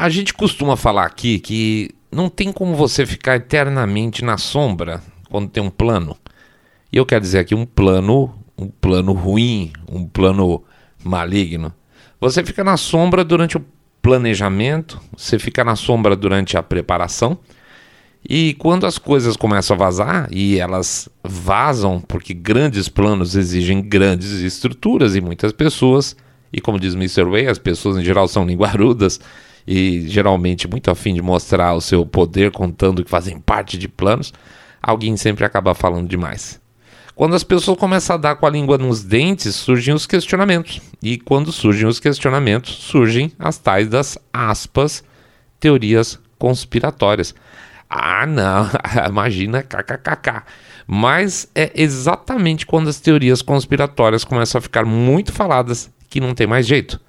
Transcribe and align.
A 0.00 0.08
gente 0.08 0.32
costuma 0.32 0.78
falar 0.78 1.04
aqui 1.04 1.38
que 1.38 1.90
não 2.10 2.30
tem 2.30 2.50
como 2.50 2.74
você 2.74 3.04
ficar 3.04 3.36
eternamente 3.36 4.24
na 4.24 4.38
sombra 4.38 5.02
quando 5.28 5.50
tem 5.50 5.62
um 5.62 5.68
plano. 5.68 6.16
E 6.90 6.96
eu 6.96 7.04
quero 7.04 7.20
dizer 7.20 7.40
aqui 7.40 7.54
um 7.54 7.66
plano, 7.66 8.34
um 8.56 8.66
plano 8.66 9.12
ruim, 9.12 9.74
um 9.86 10.06
plano 10.06 10.64
maligno. 11.04 11.70
Você 12.18 12.42
fica 12.42 12.64
na 12.64 12.78
sombra 12.78 13.22
durante 13.22 13.58
o 13.58 13.64
planejamento, 14.00 14.98
você 15.14 15.38
fica 15.38 15.62
na 15.62 15.76
sombra 15.76 16.16
durante 16.16 16.56
a 16.56 16.62
preparação. 16.62 17.36
E 18.26 18.54
quando 18.54 18.86
as 18.86 18.96
coisas 18.96 19.36
começam 19.36 19.74
a 19.74 19.78
vazar, 19.78 20.28
e 20.30 20.58
elas 20.58 21.10
vazam 21.22 22.00
porque 22.00 22.32
grandes 22.32 22.88
planos 22.88 23.36
exigem 23.36 23.82
grandes 23.82 24.30
estruturas 24.30 25.14
e 25.14 25.20
muitas 25.20 25.52
pessoas, 25.52 26.16
e 26.50 26.58
como 26.58 26.80
diz 26.80 26.94
Mr. 26.94 27.24
Way, 27.24 27.48
as 27.48 27.58
pessoas 27.58 27.98
em 27.98 28.02
geral 28.02 28.26
são 28.26 28.46
linguarudas 28.46 29.20
e 29.72 30.08
geralmente 30.08 30.66
muito 30.66 30.90
afim 30.90 31.14
de 31.14 31.22
mostrar 31.22 31.74
o 31.74 31.80
seu 31.80 32.04
poder 32.04 32.50
contando 32.50 33.04
que 33.04 33.10
fazem 33.10 33.38
parte 33.38 33.78
de 33.78 33.86
planos, 33.86 34.32
alguém 34.82 35.16
sempre 35.16 35.44
acaba 35.44 35.76
falando 35.76 36.08
demais. 36.08 36.60
Quando 37.14 37.36
as 37.36 37.44
pessoas 37.44 37.78
começam 37.78 38.16
a 38.16 38.18
dar 38.18 38.34
com 38.34 38.46
a 38.46 38.50
língua 38.50 38.76
nos 38.76 39.04
dentes, 39.04 39.54
surgem 39.54 39.94
os 39.94 40.06
questionamentos. 40.06 40.80
E 41.00 41.18
quando 41.18 41.52
surgem 41.52 41.86
os 41.86 42.00
questionamentos, 42.00 42.74
surgem 42.74 43.30
as 43.38 43.58
tais 43.58 43.86
das 43.86 44.18
aspas 44.32 45.04
teorias 45.60 46.18
conspiratórias. 46.36 47.32
Ah, 47.88 48.26
não, 48.26 48.68
imagina 49.08 49.62
kkkk. 49.62 50.42
Mas 50.84 51.48
é 51.54 51.70
exatamente 51.76 52.66
quando 52.66 52.88
as 52.88 52.98
teorias 52.98 53.40
conspiratórias 53.40 54.24
começam 54.24 54.58
a 54.58 54.62
ficar 54.62 54.84
muito 54.84 55.30
faladas 55.30 55.88
que 56.08 56.18
não 56.18 56.34
tem 56.34 56.48
mais 56.48 56.66
jeito. 56.66 57.00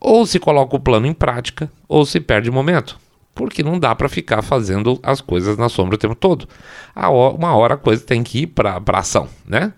Ou 0.00 0.24
se 0.24 0.38
coloca 0.38 0.74
o 0.74 0.80
plano 0.80 1.06
em 1.06 1.12
prática, 1.12 1.70
ou 1.86 2.06
se 2.06 2.18
perde 2.20 2.48
o 2.48 2.52
momento 2.52 2.98
porque 3.40 3.62
não 3.62 3.78
dá 3.78 3.94
para 3.94 4.06
ficar 4.06 4.42
fazendo 4.42 5.00
as 5.02 5.22
coisas 5.22 5.56
na 5.56 5.70
sombra 5.70 5.94
o 5.94 5.98
tempo 5.98 6.14
todo. 6.14 6.46
Uma 6.94 7.56
hora 7.56 7.72
a 7.72 7.78
coisa 7.78 8.04
tem 8.04 8.22
que 8.22 8.40
ir 8.40 8.48
para 8.48 8.82
ação, 8.92 9.28
né? 9.46 9.72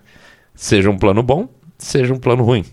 Seja 0.53 0.89
um 0.89 0.97
plano 0.97 1.23
bom, 1.23 1.47
seja 1.77 2.13
um 2.13 2.19
plano 2.19 2.43
ruim. 2.43 2.65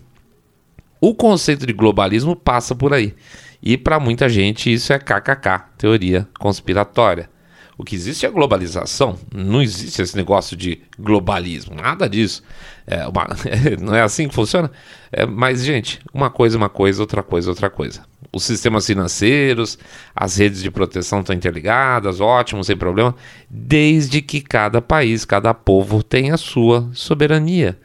O 0.99 1.15
conceito 1.15 1.65
de 1.65 1.71
globalismo 1.71 2.35
passa 2.35 2.75
por 2.75 2.93
aí. 2.93 3.15
E 3.61 3.77
para 3.77 4.01
muita 4.01 4.27
gente 4.27 4.71
isso 4.73 4.91
é 4.91 4.99
KKK, 4.99 5.65
teoria 5.77 6.27
conspiratória. 6.37 7.29
O 7.77 7.83
que 7.83 7.95
existe 7.95 8.25
é 8.25 8.29
a 8.29 8.31
globalização, 8.31 9.17
não 9.33 9.61
existe 9.61 10.01
esse 10.01 10.15
negócio 10.15 10.55
de 10.55 10.81
globalismo, 10.99 11.75
nada 11.75 12.07
disso. 12.07 12.43
É 12.85 13.07
uma, 13.07 13.27
não 13.79 13.95
é 13.95 14.01
assim 14.01 14.27
que 14.27 14.35
funciona? 14.35 14.71
É, 15.11 15.25
mas, 15.25 15.63
gente, 15.63 15.99
uma 16.13 16.29
coisa, 16.29 16.57
uma 16.57 16.69
coisa, 16.69 17.01
outra 17.01 17.23
coisa, 17.23 17.49
outra 17.49 17.69
coisa. 17.69 18.03
Os 18.31 18.43
sistemas 18.43 18.85
financeiros, 18.85 19.77
as 20.15 20.37
redes 20.37 20.61
de 20.61 20.69
proteção 20.69 21.21
estão 21.21 21.35
interligadas, 21.35 22.21
ótimo, 22.21 22.63
sem 22.63 22.77
problema, 22.77 23.15
desde 23.49 24.21
que 24.21 24.41
cada 24.41 24.81
país, 24.81 25.25
cada 25.25 25.53
povo 25.53 26.03
tenha 26.03 26.35
a 26.35 26.37
sua 26.37 26.89
soberania. 26.93 27.77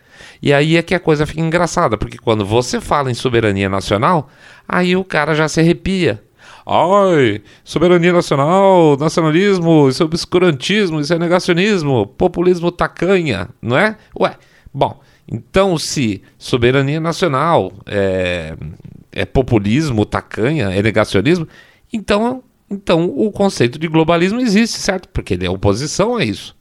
E 0.42 0.52
aí 0.52 0.76
é 0.76 0.82
que 0.82 0.94
a 0.94 1.00
coisa 1.00 1.26
fica 1.26 1.40
engraçada, 1.40 1.96
porque 1.96 2.18
quando 2.18 2.44
você 2.44 2.80
fala 2.80 3.10
em 3.10 3.14
soberania 3.14 3.68
nacional, 3.68 4.28
aí 4.68 4.96
o 4.96 5.04
cara 5.04 5.34
já 5.34 5.48
se 5.48 5.60
arrepia. 5.60 6.22
Ai, 6.68 7.42
soberania 7.62 8.12
nacional, 8.12 8.96
nacionalismo, 8.98 9.88
isso 9.88 10.02
é 10.02 10.06
obscurantismo, 10.06 11.00
isso 11.00 11.14
é 11.14 11.18
negacionismo, 11.18 12.08
populismo 12.08 12.72
tacanha, 12.72 13.48
não 13.62 13.78
é? 13.78 13.96
Ué, 14.18 14.36
bom, 14.74 15.00
então 15.30 15.78
se 15.78 16.22
soberania 16.36 16.98
nacional 16.98 17.72
é, 17.86 18.56
é 19.12 19.24
populismo, 19.24 20.04
tacanha, 20.04 20.70
é 20.70 20.82
negacionismo, 20.82 21.46
então, 21.92 22.42
então 22.68 23.04
o 23.16 23.30
conceito 23.30 23.78
de 23.78 23.86
globalismo 23.86 24.40
existe, 24.40 24.78
certo? 24.78 25.08
Porque 25.10 25.34
ele 25.34 25.46
é 25.46 25.50
oposição 25.50 26.16
a 26.16 26.24
isso. 26.24 26.56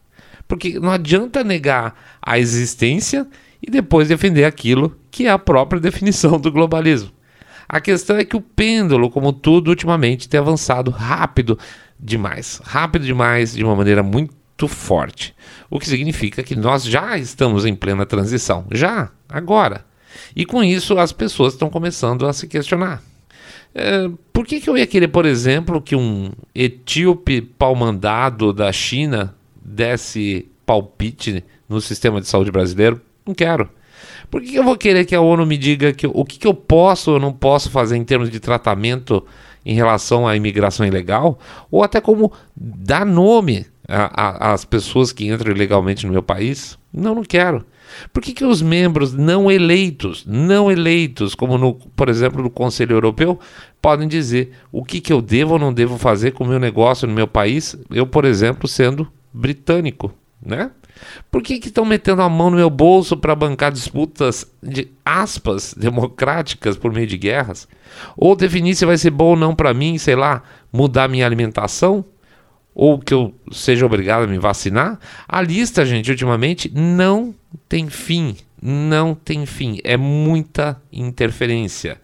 Porque 0.47 0.79
não 0.79 0.91
adianta 0.91 1.43
negar 1.43 1.95
a 2.21 2.37
existência 2.37 3.27
e 3.59 3.71
depois 3.71 4.07
defender 4.07 4.45
aquilo 4.45 4.95
que 5.09 5.25
é 5.25 5.31
a 5.31 5.39
própria 5.39 5.81
definição 5.81 6.39
do 6.39 6.51
globalismo. 6.51 7.14
A 7.67 7.81
questão 7.81 8.17
é 8.17 8.25
que 8.25 8.35
o 8.35 8.41
pêndulo, 8.41 9.09
como 9.09 9.33
tudo 9.33 9.69
ultimamente, 9.69 10.29
tem 10.29 10.39
avançado 10.39 10.91
rápido 10.91 11.57
demais 11.99 12.61
rápido 12.63 13.05
demais, 13.05 13.53
de 13.53 13.63
uma 13.63 13.75
maneira 13.75 14.03
muito 14.03 14.67
forte. 14.67 15.35
O 15.69 15.79
que 15.79 15.87
significa 15.87 16.43
que 16.43 16.55
nós 16.55 16.83
já 16.83 17.17
estamos 17.17 17.65
em 17.65 17.75
plena 17.75 18.05
transição. 18.05 18.65
Já, 18.71 19.09
agora. 19.27 19.85
E 20.35 20.45
com 20.45 20.63
isso 20.63 20.97
as 20.97 21.11
pessoas 21.11 21.53
estão 21.53 21.69
começando 21.69 22.25
a 22.25 22.33
se 22.33 22.47
questionar. 22.47 23.01
É, 23.73 24.09
por 24.31 24.45
que, 24.45 24.61
que 24.61 24.69
eu 24.69 24.77
ia 24.77 24.87
querer, 24.87 25.09
por 25.09 25.25
exemplo, 25.25 25.81
que 25.81 25.95
um 25.95 26.31
etíope 26.53 27.41
pau-mandado 27.41 28.53
da 28.53 28.71
China 28.71 29.35
desse 29.63 30.47
palpite 30.65 31.43
no 31.67 31.81
sistema 31.81 32.21
de 32.21 32.27
saúde 32.27 32.51
brasileiro? 32.51 33.01
Não 33.25 33.33
quero. 33.33 33.69
Por 34.29 34.41
que 34.41 34.55
eu 34.55 34.63
vou 34.63 34.77
querer 34.77 35.05
que 35.05 35.15
a 35.15 35.21
ONU 35.21 35.45
me 35.45 35.57
diga 35.57 35.93
que, 35.93 36.07
o 36.07 36.25
que, 36.25 36.37
que 36.37 36.47
eu 36.47 36.53
posso 36.53 37.11
ou 37.11 37.19
não 37.19 37.31
posso 37.31 37.69
fazer 37.69 37.95
em 37.95 38.03
termos 38.03 38.29
de 38.29 38.39
tratamento 38.39 39.25
em 39.65 39.73
relação 39.73 40.27
à 40.27 40.35
imigração 40.35 40.85
ilegal? 40.85 41.39
Ou 41.71 41.83
até 41.83 41.99
como 41.99 42.31
dar 42.55 43.05
nome 43.05 43.65
às 43.87 44.65
pessoas 44.65 45.11
que 45.11 45.27
entram 45.27 45.51
ilegalmente 45.51 46.05
no 46.05 46.11
meu 46.11 46.23
país? 46.23 46.77
Não, 46.93 47.15
não 47.15 47.23
quero. 47.23 47.65
Por 48.11 48.21
que, 48.21 48.33
que 48.33 48.43
os 48.43 48.61
membros 48.61 49.13
não 49.13 49.49
eleitos, 49.51 50.25
não 50.25 50.71
eleitos, 50.71 51.35
como 51.35 51.57
no, 51.57 51.73
por 51.73 52.09
exemplo 52.09 52.41
no 52.41 52.49
Conselho 52.49 52.95
Europeu, 52.95 53.39
podem 53.81 54.07
dizer 54.07 54.51
o 54.71 54.83
que, 54.83 54.99
que 54.99 55.13
eu 55.13 55.21
devo 55.21 55.53
ou 55.53 55.59
não 55.59 55.73
devo 55.73 55.97
fazer 55.97 56.31
com 56.31 56.43
o 56.43 56.47
meu 56.47 56.59
negócio 56.59 57.07
no 57.07 57.13
meu 57.13 57.27
país, 57.27 57.77
eu, 57.91 58.07
por 58.07 58.25
exemplo, 58.25 58.67
sendo 58.67 59.07
britânico, 59.33 60.13
né? 60.41 60.71
Por 61.29 61.41
que 61.41 61.53
estão 61.55 61.85
metendo 61.85 62.21
a 62.21 62.29
mão 62.29 62.49
no 62.49 62.57
meu 62.57 62.69
bolso 62.69 63.17
para 63.17 63.35
bancar 63.35 63.71
disputas 63.71 64.49
de 64.61 64.87
aspas 65.05 65.73
democráticas 65.73 66.77
por 66.77 66.91
meio 66.91 67.07
de 67.07 67.17
guerras? 67.17 67.67
Ou 68.15 68.35
definir 68.35 68.75
se 68.75 68.85
vai 68.85 68.97
ser 68.97 69.11
bom 69.11 69.31
ou 69.31 69.35
não 69.35 69.55
para 69.55 69.73
mim, 69.73 69.97
sei 69.97 70.15
lá, 70.15 70.43
mudar 70.71 71.07
minha 71.07 71.25
alimentação? 71.25 72.05
Ou 72.73 72.99
que 72.99 73.13
eu 73.13 73.33
seja 73.51 73.85
obrigado 73.85 74.23
a 74.23 74.27
me 74.27 74.37
vacinar? 74.37 74.99
A 75.27 75.41
lista, 75.41 75.85
gente, 75.85 76.11
ultimamente 76.11 76.69
não 76.73 77.33
tem 77.69 77.89
fim. 77.89 78.35
Não 78.61 79.15
tem 79.15 79.45
fim. 79.45 79.79
É 79.83 79.95
muita 79.95 80.81
interferência. 80.91 82.01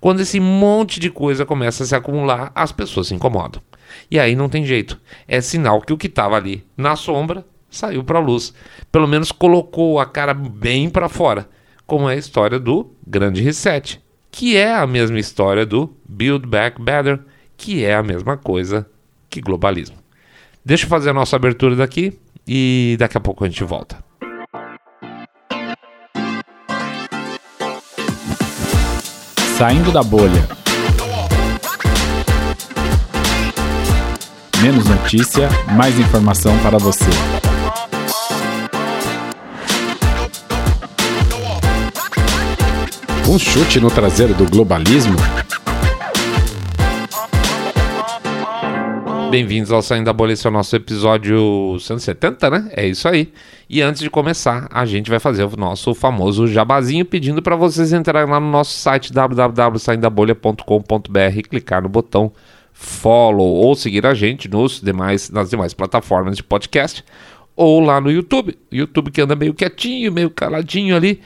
Quando 0.00 0.20
esse 0.20 0.40
monte 0.40 0.98
de 0.98 1.10
coisa 1.10 1.46
começa 1.46 1.84
a 1.84 1.86
se 1.86 1.94
acumular, 1.94 2.52
as 2.54 2.72
pessoas 2.72 3.08
se 3.08 3.14
incomodam. 3.14 3.62
E 4.10 4.18
aí 4.18 4.34
não 4.34 4.48
tem 4.48 4.64
jeito. 4.64 4.98
É 5.26 5.40
sinal 5.40 5.80
que 5.80 5.92
o 5.92 5.98
que 5.98 6.06
estava 6.06 6.36
ali 6.36 6.64
na 6.76 6.96
sombra 6.96 7.44
saiu 7.70 8.02
para 8.02 8.18
a 8.18 8.22
luz. 8.22 8.52
Pelo 8.90 9.06
menos 9.06 9.32
colocou 9.32 10.00
a 10.00 10.06
cara 10.06 10.34
bem 10.34 10.90
para 10.90 11.08
fora, 11.08 11.48
como 11.86 12.08
é 12.08 12.14
a 12.14 12.18
história 12.18 12.58
do 12.58 12.92
Grande 13.06 13.42
Reset, 13.42 14.00
que 14.30 14.56
é 14.56 14.74
a 14.74 14.86
mesma 14.86 15.18
história 15.18 15.64
do 15.64 15.94
Build 16.08 16.46
Back 16.46 16.80
Better, 16.80 17.20
que 17.56 17.84
é 17.84 17.94
a 17.94 18.02
mesma 18.02 18.36
coisa 18.36 18.86
que 19.28 19.40
globalismo. 19.40 19.96
Deixa 20.64 20.84
eu 20.84 20.88
fazer 20.88 21.10
a 21.10 21.14
nossa 21.14 21.36
abertura 21.36 21.76
daqui 21.76 22.18
e 22.46 22.96
daqui 22.98 23.16
a 23.16 23.20
pouco 23.20 23.44
a 23.44 23.48
gente 23.48 23.62
volta. 23.64 24.02
Saindo 29.56 29.92
da 29.92 30.02
bolha. 30.02 30.48
Menos 34.62 34.86
notícia, 34.86 35.48
mais 35.74 35.98
informação 35.98 36.58
para 36.62 36.78
você. 36.78 37.49
Um 43.30 43.38
chute 43.38 43.78
no 43.78 43.88
traseiro 43.88 44.34
do 44.34 44.44
globalismo? 44.44 45.14
Bem-vindos 49.30 49.70
ao 49.70 49.80
Saindo 49.82 50.06
da 50.06 50.12
Bolha, 50.12 50.32
esse 50.32 50.48
é 50.48 50.50
o 50.50 50.52
nosso 50.52 50.74
episódio 50.74 51.78
170, 51.78 52.50
né? 52.50 52.68
É 52.72 52.88
isso 52.88 53.06
aí. 53.06 53.32
E 53.68 53.80
antes 53.80 54.02
de 54.02 54.10
começar, 54.10 54.66
a 54.68 54.84
gente 54.84 55.08
vai 55.08 55.20
fazer 55.20 55.44
o 55.44 55.56
nosso 55.56 55.94
famoso 55.94 56.48
jabazinho 56.48 57.04
pedindo 57.04 57.40
para 57.40 57.54
vocês 57.54 57.92
entrarem 57.92 58.28
lá 58.28 58.40
no 58.40 58.50
nosso 58.50 58.76
site 58.76 59.12
www.saindabolha.com.br, 59.12 61.48
clicar 61.48 61.82
no 61.82 61.88
botão 61.88 62.32
follow 62.72 63.46
ou 63.46 63.76
seguir 63.76 64.04
a 64.06 64.14
gente 64.14 64.48
nos 64.48 64.80
demais, 64.80 65.30
nas 65.30 65.50
demais 65.50 65.72
plataformas 65.72 66.36
de 66.36 66.42
podcast 66.42 67.04
ou 67.54 67.78
lá 67.78 68.00
no 68.00 68.10
YouTube. 68.10 68.58
YouTube 68.72 69.12
que 69.12 69.20
anda 69.20 69.36
meio 69.36 69.54
quietinho, 69.54 70.10
meio 70.10 70.30
caladinho 70.30 70.96
ali 70.96 71.20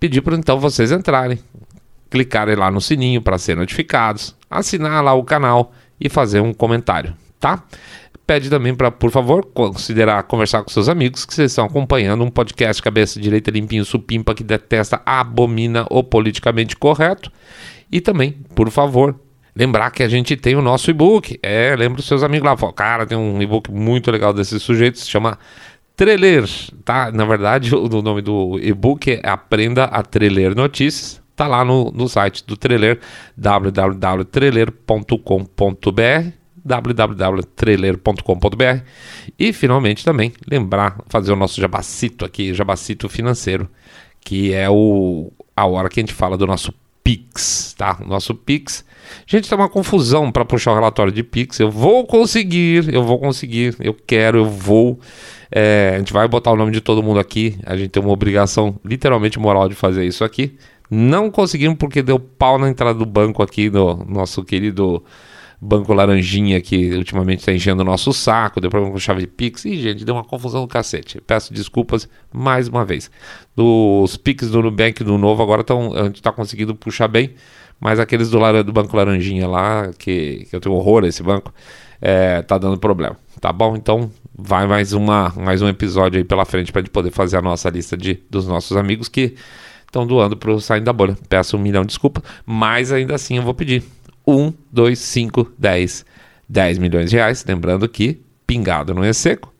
pedir 0.00 0.22
para 0.22 0.34
então 0.34 0.58
vocês 0.58 0.90
entrarem, 0.90 1.38
clicarem 2.10 2.56
lá 2.56 2.70
no 2.70 2.80
sininho 2.80 3.20
para 3.20 3.38
ser 3.38 3.56
notificados, 3.56 4.34
assinar 4.50 5.04
lá 5.04 5.12
o 5.12 5.22
canal 5.22 5.72
e 6.00 6.08
fazer 6.08 6.40
um 6.40 6.54
comentário, 6.54 7.14
tá? 7.38 7.62
Pede 8.26 8.48
também 8.48 8.74
para, 8.74 8.90
por 8.90 9.10
favor, 9.10 9.44
considerar 9.44 10.22
conversar 10.22 10.62
com 10.62 10.70
seus 10.70 10.88
amigos 10.88 11.26
que 11.26 11.34
vocês 11.34 11.50
estão 11.50 11.66
acompanhando 11.66 12.24
um 12.24 12.30
podcast 12.30 12.82
cabeça 12.82 13.20
direita 13.20 13.50
limpinho 13.50 13.84
supimpa 13.84 14.34
que 14.34 14.44
detesta, 14.44 15.02
abomina 15.04 15.84
o 15.90 16.02
politicamente 16.02 16.76
correto. 16.76 17.30
E 17.92 18.00
também, 18.00 18.32
por 18.54 18.70
favor, 18.70 19.16
Lembrar 19.54 19.90
que 19.90 20.02
a 20.02 20.08
gente 20.08 20.36
tem 20.36 20.54
o 20.54 20.62
nosso 20.62 20.90
e-book. 20.90 21.38
É, 21.42 21.74
lembra 21.76 22.00
os 22.00 22.06
seus 22.06 22.22
amigos 22.22 22.46
lá. 22.48 22.72
Cara, 22.72 23.04
tem 23.04 23.18
um 23.18 23.42
e-book 23.42 23.70
muito 23.70 24.10
legal 24.10 24.32
desse 24.32 24.58
sujeito, 24.60 24.98
se 24.98 25.10
chama 25.10 25.38
Treler, 26.00 26.48
tá? 26.82 27.12
Na 27.12 27.26
verdade, 27.26 27.76
o 27.76 28.00
nome 28.00 28.22
do 28.22 28.58
e-book 28.58 29.10
é 29.10 29.28
Aprenda 29.28 29.84
a 29.84 30.02
Treler 30.02 30.56
Notícias. 30.56 31.20
Tá 31.36 31.46
lá 31.46 31.62
no, 31.62 31.90
no 31.90 32.08
site 32.08 32.42
do 32.46 32.56
Treler, 32.56 32.98
www.treler.com.br 33.36 36.30
www.trailer.com.br 36.64 38.82
e 39.38 39.52
finalmente 39.52 40.02
também 40.02 40.32
lembrar 40.50 41.00
fazer 41.06 41.32
o 41.32 41.36
nosso 41.36 41.60
jabacito 41.60 42.24
aqui, 42.24 42.54
jabacito 42.54 43.06
financeiro, 43.06 43.68
que 44.22 44.54
é 44.54 44.70
o 44.70 45.30
a 45.54 45.66
hora 45.66 45.90
que 45.90 46.00
a 46.00 46.02
gente 46.02 46.14
fala 46.14 46.38
do 46.38 46.46
nosso 46.46 46.72
Pix, 47.02 47.74
tá? 47.76 47.98
Nosso 48.06 48.34
Pix. 48.34 48.84
Gente, 49.26 49.48
tá 49.48 49.56
uma 49.56 49.68
confusão 49.68 50.30
para 50.30 50.44
puxar 50.44 50.72
o 50.72 50.74
relatório 50.74 51.12
de 51.12 51.22
Pix. 51.22 51.58
Eu 51.58 51.70
vou 51.70 52.06
conseguir, 52.06 52.92
eu 52.92 53.02
vou 53.02 53.18
conseguir, 53.18 53.74
eu 53.80 53.94
quero, 53.94 54.38
eu 54.38 54.44
vou. 54.44 54.98
É, 55.50 55.92
a 55.94 55.98
gente 55.98 56.12
vai 56.12 56.28
botar 56.28 56.52
o 56.52 56.56
nome 56.56 56.72
de 56.72 56.80
todo 56.80 57.02
mundo 57.02 57.18
aqui. 57.18 57.58
A 57.64 57.76
gente 57.76 57.90
tem 57.90 58.02
uma 58.02 58.12
obrigação 58.12 58.76
literalmente 58.84 59.38
moral 59.38 59.68
de 59.68 59.74
fazer 59.74 60.04
isso 60.04 60.24
aqui. 60.24 60.56
Não 60.90 61.30
conseguimos 61.30 61.78
porque 61.78 62.02
deu 62.02 62.18
pau 62.18 62.58
na 62.58 62.68
entrada 62.68 62.98
do 62.98 63.06
banco 63.06 63.42
aqui 63.42 63.70
no 63.70 64.04
nosso 64.06 64.42
querido 64.44 65.02
Banco 65.60 65.92
Laranjinha 65.92 66.60
que 66.60 66.92
ultimamente 66.92 67.40
está 67.40 67.52
enchendo 67.52 67.82
o 67.82 67.84
nosso 67.84 68.12
saco, 68.12 68.60
deu 68.60 68.70
problema 68.70 68.92
com 68.92 68.98
chave 68.98 69.20
de 69.20 69.26
Pix. 69.26 69.64
E, 69.66 69.76
gente, 69.76 70.04
deu 70.04 70.14
uma 70.14 70.24
confusão 70.24 70.62
do 70.62 70.68
cacete. 70.68 71.20
Peço 71.20 71.52
desculpas 71.52 72.08
mais 72.32 72.66
uma 72.68 72.84
vez. 72.84 73.10
Os 73.56 74.16
Pix 74.16 74.50
do 74.50 74.62
Nubank 74.62 75.04
do 75.04 75.18
novo 75.18 75.42
agora 75.42 75.62
tão, 75.62 75.92
a 75.94 76.04
gente 76.04 76.16
está 76.16 76.32
conseguindo 76.32 76.74
puxar 76.74 77.08
bem, 77.08 77.34
mas 77.78 78.00
aqueles 78.00 78.30
do, 78.30 78.38
do 78.64 78.72
Banco 78.72 78.96
Laranjinha 78.96 79.46
lá, 79.46 79.90
que, 79.98 80.46
que 80.48 80.56
eu 80.56 80.60
tenho 80.60 80.74
horror 80.74 81.04
a 81.04 81.08
esse 81.08 81.22
banco, 81.22 81.52
é, 82.00 82.40
tá 82.40 82.56
dando 82.56 82.78
problema. 82.78 83.16
Tá 83.38 83.52
bom? 83.52 83.76
Então 83.76 84.10
vai 84.34 84.66
mais, 84.66 84.94
uma, 84.94 85.30
mais 85.36 85.60
um 85.60 85.68
episódio 85.68 86.16
aí 86.16 86.24
pela 86.24 86.46
frente 86.46 86.72
para 86.72 86.80
a 86.80 86.82
gente 86.82 86.92
poder 86.92 87.10
fazer 87.10 87.36
a 87.36 87.42
nossa 87.42 87.68
lista 87.68 87.96
de, 87.96 88.22
dos 88.30 88.46
nossos 88.46 88.76
amigos 88.78 89.08
que 89.08 89.34
estão 89.86 90.06
doando 90.06 90.36
para 90.36 90.50
o 90.52 90.60
Saindo 90.60 90.84
da 90.84 90.92
Bolha. 90.92 91.16
Peço 91.28 91.56
um 91.56 91.60
milhão 91.60 91.82
de 91.82 91.88
desculpas, 91.88 92.22
mas 92.46 92.92
ainda 92.92 93.14
assim 93.14 93.36
eu 93.36 93.42
vou 93.42 93.52
pedir 93.52 93.82
1, 94.26 94.52
2, 94.72 94.98
5, 94.98 95.52
10. 95.58 96.04
10 96.48 96.78
milhões 96.78 97.10
de 97.10 97.16
reais. 97.16 97.44
Lembrando 97.46 97.88
que 97.88 98.20
pingado 98.46 98.92
não 98.92 99.04
é 99.04 99.12
seco. 99.12 99.52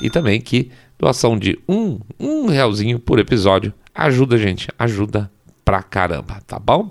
E 0.00 0.08
também 0.08 0.40
que 0.40 0.70
doação 0.98 1.36
de 1.36 1.58
um, 1.68 1.98
um 2.18 2.46
realzinho 2.46 2.98
por 2.98 3.18
episódio 3.18 3.74
ajuda 3.94 4.38
gente, 4.38 4.68
ajuda 4.78 5.30
pra 5.64 5.82
caramba, 5.82 6.40
tá 6.46 6.58
bom? 6.58 6.90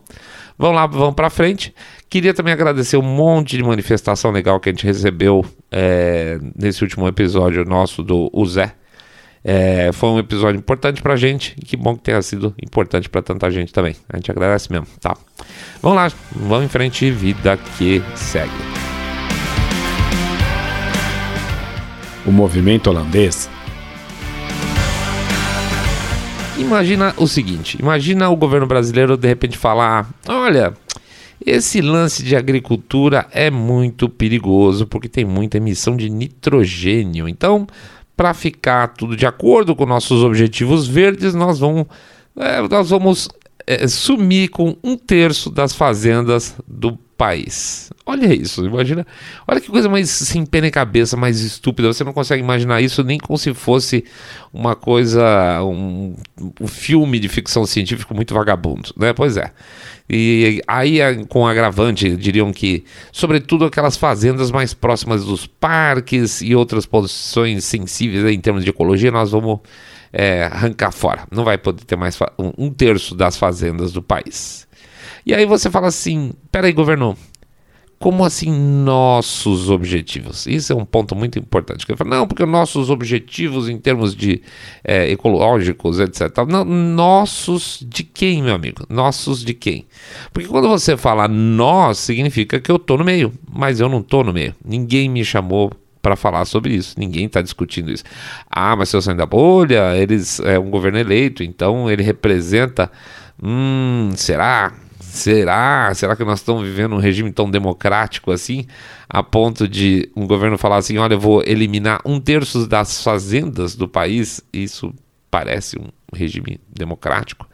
Vamos 0.57 0.75
lá, 0.75 0.85
vamos 0.85 1.15
pra 1.15 1.29
frente. 1.29 1.74
Queria 2.09 2.33
também 2.33 2.53
agradecer 2.53 2.97
um 2.97 3.01
monte 3.01 3.57
de 3.57 3.63
manifestação 3.63 4.31
legal 4.31 4.59
que 4.59 4.69
a 4.69 4.71
gente 4.71 4.85
recebeu 4.85 5.45
é, 5.71 6.38
nesse 6.56 6.83
último 6.83 7.07
episódio 7.07 7.63
nosso 7.63 8.03
do 8.03 8.30
Zé. 8.45 8.73
É, 9.49 9.94
foi 9.94 10.09
um 10.09 10.19
episódio 10.19 10.59
importante 10.59 11.01
pra 11.01 11.15
gente 11.15 11.55
e 11.57 11.63
que 11.63 11.77
bom 11.77 11.95
que 11.95 12.01
tenha 12.01 12.21
sido 12.21 12.53
importante 12.61 13.07
para 13.07 13.21
tanta 13.21 13.49
gente 13.49 13.71
também. 13.71 13.95
A 14.09 14.17
gente 14.17 14.29
agradece 14.29 14.69
mesmo, 14.69 14.88
tá? 14.99 15.15
Vamos 15.81 15.95
lá, 15.95 16.11
vamos 16.35 16.65
em 16.65 16.67
frente, 16.67 17.09
vida 17.09 17.55
que 17.77 18.03
segue. 18.13 18.51
O 22.25 22.31
movimento 22.31 22.88
holandês. 22.88 23.49
Imagina 26.57 27.13
o 27.15 27.25
seguinte: 27.25 27.77
imagina 27.79 28.29
o 28.29 28.35
governo 28.35 28.67
brasileiro 28.67 29.15
de 29.15 29.29
repente 29.29 29.57
falar: 29.57 30.09
olha, 30.27 30.73
esse 31.45 31.79
lance 31.79 32.21
de 32.21 32.35
agricultura 32.35 33.25
é 33.31 33.49
muito 33.49 34.09
perigoso 34.09 34.85
porque 34.85 35.07
tem 35.07 35.23
muita 35.23 35.55
emissão 35.55 35.95
de 35.95 36.09
nitrogênio. 36.09 37.29
Então, 37.29 37.65
para 38.17 38.33
ficar 38.33 38.87
tudo 38.89 39.15
de 39.15 39.27
acordo 39.27 39.75
com 39.75 39.85
nossos 39.85 40.23
objetivos 40.23 40.87
verdes, 40.87 41.35
nós 41.35 41.59
vamos, 41.59 41.85
é, 42.35 42.59
nós 42.67 42.89
vamos 42.89 43.29
é, 43.67 43.87
sumir 43.87 44.49
com 44.49 44.77
um 44.81 44.95
terço 44.95 45.51
das 45.51 45.73
fazendas 45.73 46.55
do 46.65 46.97
país. 47.17 47.91
Olha 48.05 48.33
isso, 48.33 48.63
imagina. 48.63 49.05
Olha 49.47 49.59
que 49.59 49.69
coisa 49.69 49.89
mais 49.89 50.09
sem 50.09 50.45
pé 50.45 50.61
nem 50.61 50.71
cabeça, 50.71 51.17
mais 51.17 51.41
estúpida. 51.41 51.91
Você 51.91 52.03
não 52.03 52.13
consegue 52.13 52.41
imaginar 52.41 52.79
isso 52.79 53.03
nem 53.03 53.17
como 53.17 53.37
se 53.37 53.53
fosse 53.53 54.05
uma 54.53 54.75
coisa, 54.75 55.61
um, 55.63 56.15
um 56.61 56.67
filme 56.67 57.19
de 57.19 57.27
ficção 57.27 57.65
científica 57.65 58.13
muito 58.13 58.33
vagabundo, 58.33 58.93
né? 58.95 59.11
Pois 59.13 59.35
é. 59.35 59.51
E 60.09 60.61
aí, 60.67 60.99
com 61.27 61.45
agravante, 61.45 62.15
diriam 62.15 62.53
que, 62.53 62.85
sobretudo, 63.11 63.65
aquelas 63.65 63.97
fazendas 63.97 64.51
mais 64.51 64.73
próximas 64.73 65.25
dos 65.25 65.45
parques 65.45 66.41
e 66.41 66.55
outras 66.55 66.85
posições 66.85 67.65
sensíveis 67.65 68.23
em 68.33 68.39
termos 68.39 68.63
de 68.63 68.69
ecologia, 68.69 69.11
nós 69.11 69.31
vamos 69.31 69.59
é, 70.12 70.44
arrancar 70.44 70.92
fora. 70.92 71.27
Não 71.31 71.44
vai 71.44 71.57
poder 71.57 71.83
ter 71.83 71.95
mais 71.95 72.18
um, 72.38 72.51
um 72.57 72.69
terço 72.71 73.15
das 73.15 73.38
fazendas 73.38 73.92
do 73.92 74.01
país. 74.01 74.68
E 75.25 75.33
aí 75.33 75.45
você 75.45 75.69
fala 75.69 75.88
assim: 75.88 76.33
peraí, 76.51 76.71
governo, 76.71 77.18
como 78.00 78.24
assim 78.24 78.51
nossos 78.51 79.69
objetivos? 79.69 80.45
Isso 80.45 80.71
é 80.71 80.75
um 80.75 80.86
ponto 80.86 81.15
muito 81.15 81.39
importante. 81.39 81.86
Eu 81.88 81.98
falo, 81.98 82.12
não, 82.12 82.27
porque 82.27 82.45
nossos 82.45 82.89
objetivos 82.89 83.68
em 83.68 83.77
termos 83.77 84.15
de 84.15 84.42
é, 84.83 85.09
ecológicos, 85.09 86.00
etc. 86.00 86.30
Não, 86.48 86.63
nossos 86.63 87.83
de 87.88 88.04
quem, 88.04 88.44
meu 88.44 88.54
amigo? 88.54 88.83
Nossos 88.88 89.44
de 89.44 89.54
quem? 89.54 89.88
Porque 90.31 90.48
quando 90.48 90.68
você 90.68 90.95
fala 90.95 91.27
nós, 91.27 91.98
significa 91.98 92.59
que 92.59 92.71
eu 92.71 92.75
estou 92.75 93.00
no 93.00 93.04
meio, 93.04 93.33
mas 93.51 93.80
eu 93.80 93.89
não 93.89 94.00
estou 94.00 94.24
no 94.24 94.31
meio. 94.31 94.54
Ninguém 94.63 95.09
me 95.09 95.25
chamou 95.25 95.71
para 96.07 96.15
falar 96.15 96.45
sobre 96.45 96.74
isso. 96.74 96.95
Ninguém 96.98 97.25
está 97.25 97.42
discutindo 97.42 97.92
isso. 97.92 98.06
Ah, 98.50 98.77
mas 98.77 98.88
se 98.88 98.95
eu 98.95 99.01
sair 99.01 99.18
da 99.18 99.25
bolha, 99.25 99.94
eles 99.98 100.39
é 100.39 100.57
um 100.57 100.69
governo 100.69 100.98
eleito, 100.98 101.44
então 101.44 101.92
ele 101.92 102.01
representa. 102.01 102.89
Hum, 103.44 104.12
será? 104.15 104.71
Será? 105.01 105.94
Será 105.94 106.15
que 106.15 106.24
nós 106.24 106.39
estamos 106.39 106.63
vivendo 106.63 106.95
um 106.95 107.00
regime 107.00 107.30
tão 107.30 107.51
democrático 107.51 108.31
assim, 108.31 108.65
a 109.09 109.21
ponto 109.21 109.68
de 109.68 110.09
um 110.15 110.25
governo 110.25 110.57
falar 110.57 110.77
assim: 110.77 110.98
olha, 110.98 111.15
eu 111.15 111.19
vou 111.19 111.44
eliminar 111.45 112.00
um 112.06 112.21
terço 112.21 112.65
das 112.65 113.04
fazendas 113.04 113.75
do 113.75 113.86
país? 113.86 114.42
Isso 114.54 114.94
parece 115.30 115.77
um 115.77 115.89
regime 116.15 116.57
democrático. 116.74 117.45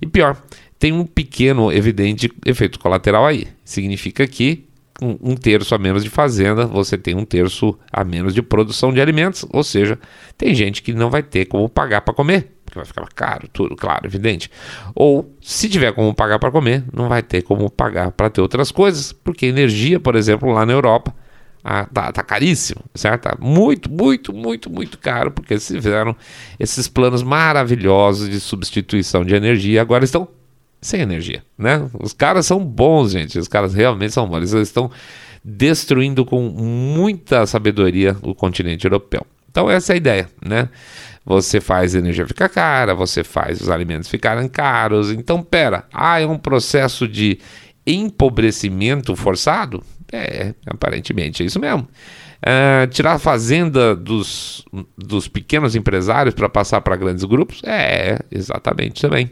E 0.00 0.08
pior, 0.08 0.36
tem 0.76 0.92
um 0.92 1.06
pequeno, 1.06 1.70
evidente 1.70 2.28
efeito 2.44 2.80
colateral 2.80 3.24
aí. 3.24 3.46
Significa 3.64 4.26
que 4.26 4.64
um 5.20 5.34
terço 5.34 5.74
a 5.74 5.78
menos 5.78 6.04
de 6.04 6.10
fazenda, 6.10 6.66
você 6.66 6.96
tem 6.96 7.14
um 7.14 7.24
terço 7.24 7.78
a 7.92 8.04
menos 8.04 8.34
de 8.34 8.42
produção 8.42 8.92
de 8.92 9.00
alimentos, 9.00 9.44
ou 9.50 9.62
seja, 9.62 9.98
tem 10.36 10.54
gente 10.54 10.82
que 10.82 10.92
não 10.92 11.10
vai 11.10 11.22
ter 11.22 11.46
como 11.46 11.68
pagar 11.68 12.02
para 12.02 12.14
comer 12.14 12.52
porque 12.72 12.78
vai 12.78 12.86
ficar 12.86 13.06
caro, 13.14 13.48
tudo, 13.52 13.76
claro, 13.76 14.06
evidente. 14.06 14.50
Ou, 14.94 15.30
se 15.42 15.68
tiver 15.68 15.92
como 15.92 16.14
pagar 16.14 16.38
para 16.38 16.50
comer, 16.50 16.82
não 16.90 17.06
vai 17.06 17.22
ter 17.22 17.42
como 17.42 17.70
pagar 17.70 18.10
para 18.12 18.30
ter 18.30 18.40
outras 18.40 18.72
coisas, 18.72 19.12
porque 19.12 19.44
energia, 19.44 20.00
por 20.00 20.16
exemplo, 20.16 20.50
lá 20.50 20.64
na 20.64 20.72
Europa, 20.72 21.14
ah, 21.62 21.84
tá, 21.84 22.10
tá, 22.10 22.22
caríssimo, 22.22 22.82
certo? 22.94 23.22
Tá 23.22 23.36
muito, 23.38 23.90
muito, 23.90 24.32
muito, 24.32 24.70
muito 24.70 24.98
caro, 24.98 25.30
porque 25.30 25.54
eles 25.54 25.68
fizeram 25.68 26.16
esses 26.58 26.88
planos 26.88 27.22
maravilhosos 27.22 28.28
de 28.28 28.40
substituição 28.40 29.24
de 29.24 29.34
energia 29.34 29.80
agora 29.80 30.04
estão 30.04 30.26
sem 30.82 31.00
energia, 31.00 31.42
né? 31.56 31.88
Os 31.98 32.12
caras 32.12 32.44
são 32.44 32.62
bons, 32.62 33.12
gente, 33.12 33.38
os 33.38 33.48
caras 33.48 33.72
realmente 33.72 34.12
são 34.12 34.28
bons, 34.28 34.52
eles 34.52 34.68
estão 34.68 34.90
destruindo 35.44 36.24
com 36.24 36.42
muita 36.42 37.46
sabedoria 37.46 38.16
o 38.20 38.34
continente 38.34 38.84
europeu. 38.84 39.24
Então 39.50 39.70
essa 39.70 39.92
é 39.92 39.94
a 39.94 39.96
ideia, 39.96 40.28
né? 40.44 40.68
Você 41.24 41.60
faz 41.60 41.94
a 41.94 41.98
energia 41.98 42.26
ficar 42.26 42.48
cara, 42.48 42.94
você 42.94 43.22
faz 43.22 43.60
os 43.60 43.70
alimentos 43.70 44.08
ficarem 44.08 44.48
caros. 44.48 45.12
Então, 45.12 45.40
pera, 45.40 45.84
ah, 45.92 46.20
é 46.20 46.26
um 46.26 46.36
processo 46.36 47.06
de 47.06 47.38
empobrecimento 47.86 49.14
forçado? 49.14 49.84
É, 50.12 50.52
aparentemente 50.66 51.42
é 51.42 51.46
isso 51.46 51.60
mesmo. 51.60 51.88
Uh, 52.42 52.88
tirar 52.88 53.12
a 53.12 53.18
fazenda 53.20 53.94
dos, 53.94 54.64
dos 54.98 55.28
pequenos 55.28 55.76
empresários 55.76 56.34
para 56.34 56.48
passar 56.48 56.80
para 56.80 56.96
grandes 56.96 57.22
grupos? 57.22 57.62
É, 57.64 58.18
exatamente 58.32 59.00
também. 59.00 59.30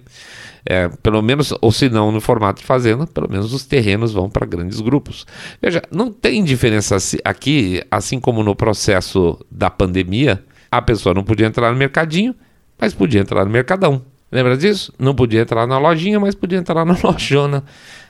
É, 0.64 0.88
pelo 0.88 1.22
menos, 1.22 1.54
ou 1.60 1.72
se 1.72 1.88
não 1.88 2.12
no 2.12 2.20
formato 2.20 2.60
de 2.60 2.66
fazenda, 2.66 3.06
pelo 3.06 3.30
menos 3.30 3.52
os 3.52 3.64
terrenos 3.64 4.12
vão 4.12 4.28
para 4.28 4.46
grandes 4.46 4.80
grupos. 4.80 5.26
Veja, 5.60 5.82
não 5.90 6.12
tem 6.12 6.44
diferença 6.44 6.96
aqui, 7.24 7.82
assim 7.90 8.20
como 8.20 8.42
no 8.42 8.54
processo 8.54 9.38
da 9.50 9.70
pandemia, 9.70 10.42
a 10.70 10.80
pessoa 10.82 11.14
não 11.14 11.24
podia 11.24 11.46
entrar 11.46 11.72
no 11.72 11.78
mercadinho, 11.78 12.34
mas 12.78 12.94
podia 12.94 13.20
entrar 13.20 13.44
no 13.44 13.50
mercadão. 13.50 14.02
Lembra 14.30 14.56
disso? 14.56 14.92
Não 14.98 15.14
podia 15.14 15.40
entrar 15.40 15.66
na 15.66 15.78
lojinha, 15.78 16.20
mas 16.20 16.34
podia 16.34 16.58
entrar 16.58 16.84
na 16.84 16.96
lojona. 17.02 17.64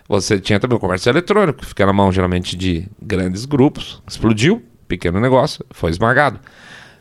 Você 0.09 0.39
tinha 0.39 0.59
também 0.61 0.77
o 0.77 0.81
comércio 0.81 1.09
eletrônico, 1.09 1.61
que 1.61 1.67
fica 1.67 1.87
na 1.87 1.93
mão 1.93 2.13
geralmente 2.13 2.57
de 2.57 2.87
grandes 3.01 3.45
grupos. 3.45 4.03
Explodiu, 4.09 4.63
pequeno 4.87 5.21
negócio, 5.21 5.65
foi 5.71 5.91
esmagado. 5.91 6.41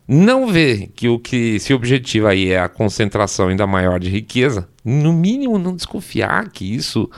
Não 0.08 0.48
vê 0.48 0.90
que 0.96 1.08
o 1.08 1.20
que 1.20 1.60
se 1.60 1.74
objetiva 1.74 2.30
aí 2.30 2.52
é 2.52 2.60
a 2.60 2.70
concentração 2.70 3.50
ainda 3.50 3.68
maior 3.68 4.00
de 4.00 4.10
riqueza, 4.10 4.68
no 4.90 5.14
mínimo 5.14 5.60
não 5.60 5.76
desconfiar 5.76 6.50
que 6.50 6.66
isso 6.76 7.10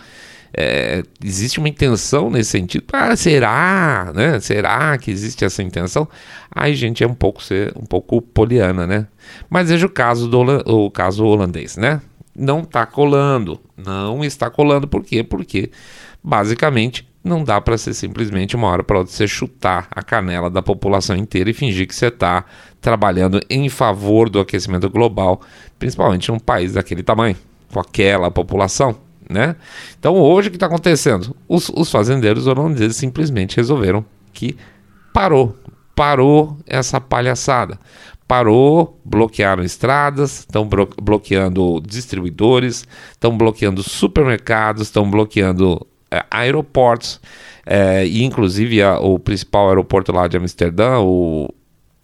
é, 0.53 1.03
existe 1.23 1.59
uma 1.59 1.69
intenção 1.69 2.29
nesse 2.29 2.51
sentido. 2.51 2.85
Ah, 2.91 3.15
será? 3.15 4.11
Né? 4.13 4.39
Será 4.39 4.97
que 4.97 5.09
existe 5.09 5.45
essa 5.45 5.63
intenção? 5.63 6.07
Aí, 6.53 6.75
gente, 6.75 7.03
é 7.03 7.07
um 7.07 7.13
pouco 7.13 7.41
ser 7.41 7.73
um 7.77 7.85
pouco 7.85 8.21
poliana, 8.21 8.85
né? 8.85 9.07
Mas 9.49 9.69
veja 9.69 9.85
o 9.85 9.89
caso 9.89 10.27
do 10.27 10.41
o 10.65 10.91
caso 10.91 11.25
holandês, 11.25 11.77
né? 11.77 12.01
Não 12.35 12.61
está 12.61 12.85
colando, 12.85 13.59
não 13.77 14.23
está 14.23 14.49
colando. 14.49 14.87
Por 14.87 15.03
quê? 15.03 15.23
Porque 15.23 15.71
basicamente 16.23 17.09
não 17.23 17.43
dá 17.43 17.61
para 17.61 17.77
ser 17.77 17.93
simplesmente 17.93 18.55
uma 18.55 18.67
hora 18.67 18.83
para 18.83 18.97
outra 18.97 19.13
você 19.13 19.27
chutar 19.27 19.87
a 19.91 20.01
canela 20.01 20.49
da 20.49 20.61
população 20.61 21.15
inteira 21.15 21.49
e 21.49 21.53
fingir 21.53 21.87
que 21.87 21.95
você 21.95 22.07
está 22.07 22.45
trabalhando 22.79 23.39
em 23.49 23.69
favor 23.69 24.27
do 24.27 24.39
aquecimento 24.39 24.89
global, 24.89 25.41
principalmente 25.77 26.31
num 26.31 26.39
país 26.39 26.73
daquele 26.73 27.03
tamanho, 27.03 27.37
com 27.71 27.79
aquela 27.79 28.29
população 28.29 28.97
né? 29.31 29.55
Então 29.97 30.15
hoje 30.15 30.49
o 30.49 30.51
que 30.51 30.57
está 30.57 30.65
acontecendo? 30.65 31.35
Os, 31.47 31.69
os 31.69 31.89
fazendeiros 31.89 32.47
holandeses 32.47 32.97
simplesmente 32.97 33.55
resolveram 33.55 34.05
que 34.33 34.57
parou, 35.13 35.55
parou 35.95 36.57
essa 36.67 36.99
palhaçada. 36.99 37.79
Parou, 38.27 38.97
bloquearam 39.03 39.63
estradas, 39.63 40.39
estão 40.39 40.67
bloqueando 41.01 41.81
distribuidores, 41.85 42.87
estão 43.11 43.37
bloqueando 43.37 43.83
supermercados, 43.83 44.83
estão 44.83 45.09
bloqueando 45.09 45.85
é, 46.09 46.23
aeroportos, 46.31 47.19
é, 47.65 48.05
e 48.05 48.23
inclusive 48.23 48.81
a, 48.81 48.99
o 48.99 49.19
principal 49.19 49.67
aeroporto 49.67 50.13
lá 50.13 50.27
de 50.27 50.37
Amsterdã, 50.37 50.99
o. 50.99 51.49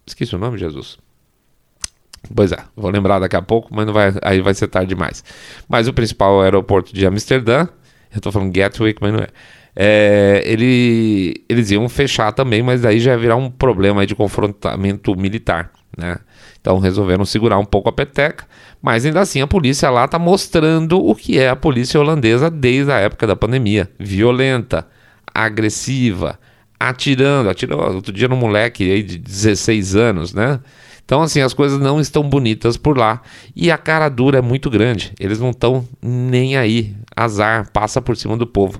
Esqueci 0.06 0.34
o 0.34 0.38
nome, 0.38 0.58
Jesus. 0.58 0.98
Pois 2.34 2.52
é, 2.52 2.58
vou 2.76 2.90
lembrar 2.90 3.18
daqui 3.18 3.36
a 3.36 3.42
pouco, 3.42 3.68
mas 3.72 3.86
não 3.86 3.92
vai, 3.92 4.12
aí 4.22 4.40
vai 4.40 4.54
ser 4.54 4.68
tarde 4.68 4.88
demais. 4.88 5.24
Mas 5.68 5.88
o 5.88 5.92
principal 5.92 6.40
aeroporto 6.42 6.92
de 6.92 7.06
Amsterdã, 7.06 7.68
eu 8.12 8.18
estou 8.18 8.32
falando 8.32 8.52
Gatwick, 8.52 9.00
mas 9.00 9.12
não 9.12 9.20
é. 9.20 9.28
é 9.74 10.42
ele, 10.44 11.44
eles 11.48 11.70
iam 11.70 11.88
fechar 11.88 12.32
também, 12.32 12.62
mas 12.62 12.82
daí 12.82 13.00
já 13.00 13.12
ia 13.12 13.18
virar 13.18 13.36
um 13.36 13.50
problema 13.50 14.06
de 14.06 14.14
confrontamento 14.14 15.16
militar, 15.16 15.70
né? 15.96 16.16
Então 16.60 16.78
resolveram 16.78 17.24
segurar 17.24 17.58
um 17.58 17.64
pouco 17.64 17.88
a 17.88 17.92
peteca, 17.92 18.44
mas 18.82 19.06
ainda 19.06 19.20
assim 19.20 19.40
a 19.40 19.46
polícia 19.46 19.88
lá 19.90 20.04
está 20.04 20.18
mostrando 20.18 20.98
o 20.98 21.14
que 21.14 21.38
é 21.38 21.48
a 21.48 21.56
polícia 21.56 21.98
holandesa 21.98 22.50
desde 22.50 22.92
a 22.92 22.98
época 22.98 23.26
da 23.26 23.36
pandemia: 23.36 23.88
violenta, 23.98 24.86
agressiva, 25.32 26.38
atirando, 26.78 27.48
atirou 27.48 27.94
outro 27.94 28.12
dia 28.12 28.28
no 28.28 28.36
moleque 28.36 28.90
aí 28.90 29.02
de 29.02 29.18
16 29.18 29.96
anos, 29.96 30.34
né? 30.34 30.60
Então, 31.08 31.22
assim, 31.22 31.40
as 31.40 31.54
coisas 31.54 31.80
não 31.80 31.98
estão 31.98 32.22
bonitas 32.22 32.76
por 32.76 32.98
lá. 32.98 33.22
E 33.56 33.70
a 33.70 33.78
cara 33.78 34.10
dura 34.10 34.40
é 34.40 34.42
muito 34.42 34.68
grande. 34.68 35.14
Eles 35.18 35.40
não 35.40 35.48
estão 35.48 35.88
nem 36.02 36.54
aí. 36.54 36.94
Azar, 37.16 37.72
passa 37.72 38.02
por 38.02 38.14
cima 38.14 38.36
do 38.36 38.46
povo. 38.46 38.78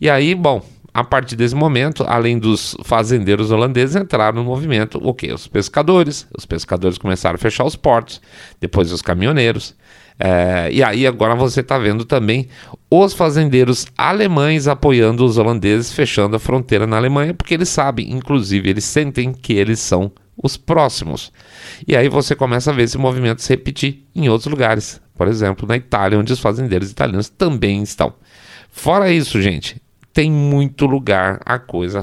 E 0.00 0.08
aí, 0.08 0.34
bom, 0.34 0.64
a 0.94 1.04
partir 1.04 1.36
desse 1.36 1.54
momento, 1.54 2.02
além 2.08 2.38
dos 2.38 2.74
fazendeiros 2.82 3.50
holandeses, 3.50 3.94
entraram 3.94 4.38
no 4.38 4.44
movimento 4.44 4.98
o 5.06 5.12
quê? 5.12 5.30
Os 5.30 5.46
pescadores. 5.46 6.26
Os 6.34 6.46
pescadores 6.46 6.96
começaram 6.96 7.34
a 7.34 7.38
fechar 7.38 7.64
os 7.64 7.76
portos, 7.76 8.22
depois 8.58 8.90
os 8.90 9.02
caminhoneiros. 9.02 9.74
É, 10.18 10.70
e 10.72 10.82
aí 10.82 11.06
agora 11.06 11.34
você 11.34 11.60
está 11.60 11.76
vendo 11.76 12.06
também 12.06 12.48
os 12.90 13.12
fazendeiros 13.12 13.86
alemães 13.98 14.66
apoiando 14.66 15.26
os 15.26 15.36
holandeses, 15.36 15.92
fechando 15.92 16.36
a 16.36 16.38
fronteira 16.38 16.86
na 16.86 16.96
Alemanha, 16.96 17.34
porque 17.34 17.52
eles 17.52 17.68
sabem, 17.68 18.10
inclusive, 18.10 18.70
eles 18.70 18.84
sentem 18.84 19.30
que 19.30 19.52
eles 19.52 19.78
são 19.78 20.10
os 20.42 20.56
próximos. 20.56 21.32
E 21.86 21.96
aí 21.96 22.08
você 22.08 22.34
começa 22.34 22.70
a 22.70 22.74
ver 22.74 22.84
esse 22.84 22.98
movimento 22.98 23.42
se 23.42 23.48
repetir 23.48 24.04
em 24.14 24.28
outros 24.28 24.50
lugares, 24.50 25.00
por 25.14 25.28
exemplo, 25.28 25.66
na 25.66 25.76
Itália, 25.76 26.18
onde 26.18 26.32
os 26.32 26.40
fazendeiros 26.40 26.90
italianos 26.90 27.28
também 27.28 27.82
estão. 27.82 28.14
Fora 28.70 29.10
isso, 29.10 29.40
gente, 29.40 29.80
tem 30.16 30.30
muito 30.30 30.86
lugar 30.86 31.40
a 31.44 31.58
coisa 31.58 32.00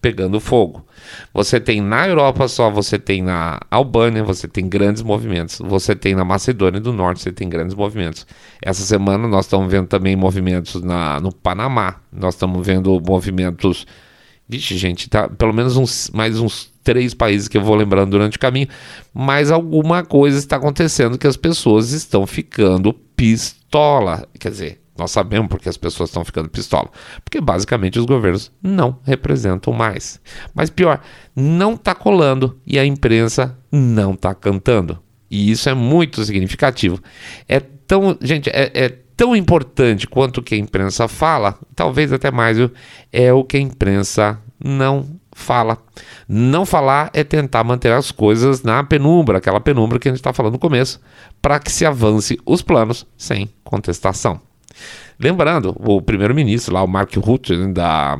pegando 0.00 0.40
fogo. 0.40 0.84
Você 1.32 1.60
tem 1.60 1.80
na 1.80 2.08
Europa 2.08 2.48
só, 2.48 2.68
você 2.68 2.98
tem 2.98 3.22
na 3.22 3.60
Albânia, 3.70 4.24
você 4.24 4.48
tem 4.48 4.68
grandes 4.68 5.00
movimentos. 5.00 5.60
Você 5.60 5.94
tem 5.94 6.12
na 6.12 6.24
Macedônia 6.24 6.80
do 6.80 6.92
Norte, 6.92 7.22
você 7.22 7.30
tem 7.30 7.48
grandes 7.48 7.76
movimentos. 7.76 8.26
Essa 8.60 8.82
semana 8.82 9.28
nós 9.28 9.44
estamos 9.44 9.70
vendo 9.70 9.86
também 9.86 10.16
movimentos 10.16 10.82
na, 10.82 11.20
no 11.20 11.32
Panamá. 11.32 12.00
Nós 12.12 12.34
estamos 12.34 12.66
vendo 12.66 13.00
movimentos. 13.00 13.86
Vixe, 14.48 14.76
gente, 14.76 15.08
tá 15.08 15.28
pelo 15.28 15.52
menos 15.52 15.76
uns, 15.76 16.10
mais 16.12 16.40
uns 16.40 16.71
três 16.82 17.14
países 17.14 17.48
que 17.48 17.56
eu 17.56 17.62
vou 17.62 17.74
lembrando 17.74 18.10
durante 18.10 18.36
o 18.36 18.40
caminho, 18.40 18.68
mas 19.12 19.50
alguma 19.50 20.04
coisa 20.04 20.38
está 20.38 20.56
acontecendo 20.56 21.18
que 21.18 21.26
as 21.26 21.36
pessoas 21.36 21.92
estão 21.92 22.26
ficando 22.26 22.92
pistola. 22.92 24.26
Quer 24.38 24.50
dizer, 24.50 24.82
nós 24.96 25.10
sabemos 25.10 25.48
porque 25.48 25.68
as 25.68 25.76
pessoas 25.76 26.10
estão 26.10 26.24
ficando 26.24 26.48
pistola. 26.48 26.90
Porque 27.24 27.40
basicamente 27.40 27.98
os 27.98 28.04
governos 28.04 28.52
não 28.62 28.98
representam 29.04 29.72
mais. 29.72 30.20
Mas 30.54 30.70
pior, 30.70 31.00
não 31.34 31.74
está 31.74 31.94
colando 31.94 32.58
e 32.66 32.78
a 32.78 32.84
imprensa 32.84 33.56
não 33.70 34.12
está 34.12 34.34
cantando. 34.34 34.98
E 35.30 35.50
isso 35.50 35.68
é 35.68 35.74
muito 35.74 36.22
significativo. 36.24 37.00
É 37.48 37.58
tão, 37.58 38.16
gente, 38.20 38.50
é, 38.50 38.70
é 38.74 38.88
tão 39.16 39.34
importante 39.34 40.06
quanto 40.06 40.38
o 40.38 40.42
que 40.42 40.54
a 40.54 40.58
imprensa 40.58 41.08
fala, 41.08 41.58
talvez 41.74 42.12
até 42.12 42.30
mais, 42.30 42.58
viu? 42.58 42.70
é 43.10 43.32
o 43.32 43.44
que 43.44 43.56
a 43.56 43.60
imprensa 43.60 44.38
não 44.62 45.06
fala. 45.34 45.78
Não 46.28 46.64
falar 46.64 47.10
é 47.12 47.24
tentar 47.24 47.64
manter 47.64 47.92
as 47.92 48.10
coisas 48.10 48.62
na 48.62 48.82
penumbra, 48.84 49.38
aquela 49.38 49.60
penumbra 49.60 49.98
que 49.98 50.08
a 50.08 50.10
gente 50.10 50.20
está 50.20 50.32
falando 50.32 50.54
no 50.54 50.58
começo, 50.58 51.00
para 51.40 51.58
que 51.58 51.70
se 51.70 51.84
avance 51.84 52.38
os 52.46 52.62
planos 52.62 53.06
sem 53.16 53.50
contestação. 53.64 54.40
Lembrando, 55.18 55.76
o 55.78 56.00
primeiro-ministro 56.00 56.74
lá, 56.74 56.82
o 56.82 56.88
Mark 56.88 57.14
Rutte, 57.16 57.54
da, 57.72 58.18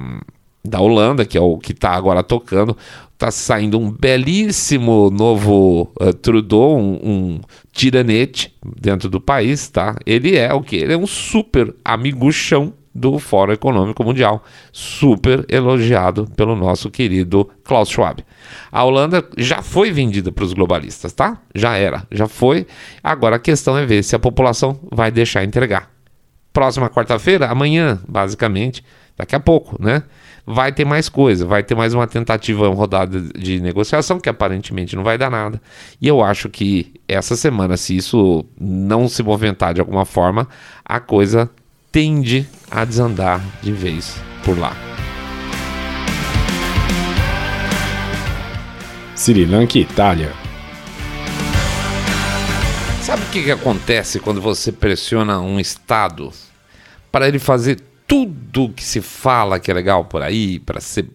da 0.65 0.81
Holanda, 0.81 1.25
que 1.25 1.37
é 1.37 1.41
o 1.41 1.59
que 1.59 1.73
está 1.73 1.91
agora 1.91 2.23
tocando, 2.23 2.77
está 3.13 3.31
saindo 3.31 3.79
um 3.79 3.91
belíssimo 3.91 5.11
novo 5.11 5.93
uh, 6.01 6.13
Trudeau, 6.13 6.77
um, 6.77 6.95
um, 7.03 7.41
tiranete 7.73 8.55
dentro 8.81 9.09
do 9.09 9.21
país, 9.21 9.69
tá? 9.69 9.97
Ele 10.05 10.37
é 10.37 10.53
o 10.53 10.61
que? 10.61 10.77
Ele 10.77 10.93
é 10.93 10.99
um 10.99 11.07
super 11.07 11.75
amiguchão 11.85 12.73
do 12.95 13.19
Fórum 13.19 13.53
Econômico 13.53 14.05
Mundial, 14.05 14.45
super 14.71 15.45
elogiado 15.49 16.29
pelo 16.37 16.55
nosso 16.55 16.91
querido 16.91 17.49
Klaus 17.65 17.89
Schwab. 17.89 18.25
A 18.71 18.85
Holanda 18.85 19.27
já 19.37 19.63
foi 19.63 19.91
vendida 19.91 20.31
para 20.31 20.45
os 20.45 20.53
globalistas, 20.53 21.13
tá? 21.13 21.39
Já 21.55 21.77
era, 21.77 22.07
já 22.11 22.29
foi. 22.29 22.67
Agora 23.03 23.37
a 23.37 23.39
questão 23.39 23.77
é 23.79 23.87
ver 23.87 24.03
se 24.03 24.15
a 24.15 24.19
população 24.19 24.79
vai 24.91 25.11
deixar 25.11 25.45
entregar. 25.45 25.91
Próxima 26.53 26.91
quarta-feira, 26.91 27.47
amanhã, 27.47 27.99
basicamente, 28.07 28.85
daqui 29.17 29.35
a 29.35 29.41
pouco, 29.41 29.83
né? 29.83 30.03
Vai 30.45 30.73
ter 30.73 30.85
mais 30.85 31.09
coisa, 31.09 31.47
vai 31.47 31.63
ter 31.63 31.75
mais 31.75 31.95
uma 31.95 32.07
tentativa, 32.07 32.69
uma 32.69 32.75
rodada 32.75 33.21
de 33.21 33.61
negociação 33.61 34.19
que 34.19 34.29
aparentemente 34.29 34.97
não 34.97 35.05
vai 35.05 35.17
dar 35.17 35.31
nada. 35.31 35.63
E 36.01 36.09
eu 36.09 36.23
acho 36.23 36.49
que 36.51 37.01
essa 37.09 37.37
semana, 37.37 37.77
se 37.77 37.97
isso 37.97 38.45
não 38.61 39.09
se 39.09 39.23
movimentar 39.23 39.73
de 39.73 39.81
alguma 39.81 40.05
forma, 40.05 40.49
a 40.85 40.99
coisa 40.99 41.49
tende 41.93 42.49
a 42.71 42.87
desandar 42.87 43.45
de 43.63 43.71
vez 43.71 44.17
por 44.43 44.59
lá. 44.59 44.75
Sri 49.15 49.45
Lanka 49.45 49.77
e 49.77 49.83
Itália. 49.83 50.33
Sabe 53.03 53.23
o 53.25 53.27
que, 53.27 53.45
que 53.45 53.51
acontece 53.51 54.19
quando 54.19 54.41
você 54.41 54.73
pressiona 54.73 55.39
um 55.39 55.61
Estado 55.61 56.33
para 57.11 57.29
ele 57.29 57.39
fazer 57.39 57.79
tudo 58.07 58.73
que 58.75 58.83
se 58.83 59.03
fala 59.03 59.61
que 59.61 59.71
é 59.71 59.75
legal 59.75 60.07
por 60.07 60.23
aí, 60.23 60.59
para 60.59 60.81
ser 60.81 61.11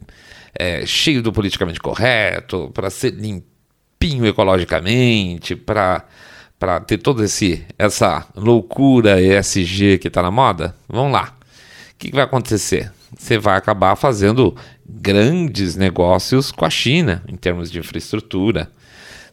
é, 0.54 0.86
cheio 0.86 1.24
do 1.24 1.34
politicamente 1.34 1.80
correto, 1.80 2.70
para 2.72 2.92
ser 2.92 3.14
limpinho 3.14 4.28
ecologicamente, 4.28 5.56
para 5.56 6.06
para 6.60 6.80
ter 6.80 6.98
toda 6.98 7.24
essa 7.78 8.28
loucura 8.36 9.22
ESG 9.22 10.00
que 10.00 10.08
está 10.08 10.22
na 10.22 10.32
moda, 10.32 10.76
vamos 10.90 11.12
lá. 11.12 11.36
O 11.92 11.98
que, 11.98 12.10
que 12.10 12.16
vai 12.16 12.24
acontecer? 12.24 12.92
Você 13.18 13.38
vai 13.38 13.58
acabar 13.58 13.96
fazendo 13.96 14.56
grandes 14.88 15.76
negócios 15.76 16.52
com 16.52 16.66
a 16.66 16.70
China 16.70 17.24
em 17.28 17.36
termos 17.36 17.72
de 17.72 17.80
infraestrutura. 17.80 18.70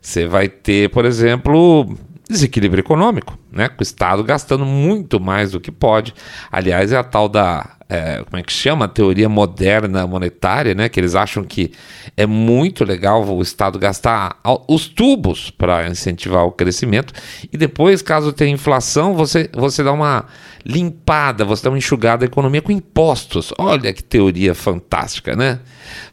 Você 0.00 0.26
vai 0.26 0.48
ter, 0.48 0.90
por 0.90 1.04
exemplo, 1.04 1.96
desequilíbrio 2.28 2.80
econômico, 2.80 3.38
né? 3.52 3.68
Com 3.68 3.80
o 3.80 3.82
Estado 3.82 4.22
gastando 4.24 4.64
muito 4.64 5.20
mais 5.20 5.52
do 5.52 5.60
que 5.60 5.70
pode. 5.70 6.14
Aliás, 6.50 6.92
é 6.92 6.96
a 6.96 7.04
tal 7.04 7.28
da 7.28 7.74
é, 7.88 8.24
como 8.24 8.38
é 8.38 8.42
que 8.42 8.52
chama? 8.52 8.86
A 8.86 8.88
teoria 8.88 9.28
moderna 9.28 10.06
monetária, 10.06 10.74
né? 10.74 10.88
Que 10.88 10.98
eles 10.98 11.14
acham 11.14 11.44
que 11.44 11.72
é 12.16 12.26
muito 12.26 12.84
legal 12.84 13.22
o 13.24 13.42
Estado 13.42 13.78
gastar 13.78 14.40
os 14.66 14.88
tubos 14.88 15.50
para 15.50 15.86
incentivar 15.88 16.44
o 16.44 16.52
crescimento 16.52 17.12
e 17.52 17.56
depois, 17.56 18.02
caso 18.02 18.32
tenha 18.32 18.52
inflação, 18.52 19.14
você, 19.14 19.50
você 19.52 19.82
dá 19.82 19.92
uma 19.92 20.24
limpada, 20.64 21.44
você 21.44 21.62
dá 21.62 21.70
uma 21.70 21.78
enxugada 21.78 22.20
da 22.20 22.26
economia 22.26 22.62
com 22.62 22.72
impostos. 22.72 23.52
Olha 23.58 23.92
que 23.92 24.02
teoria 24.02 24.54
fantástica, 24.54 25.36
né? 25.36 25.60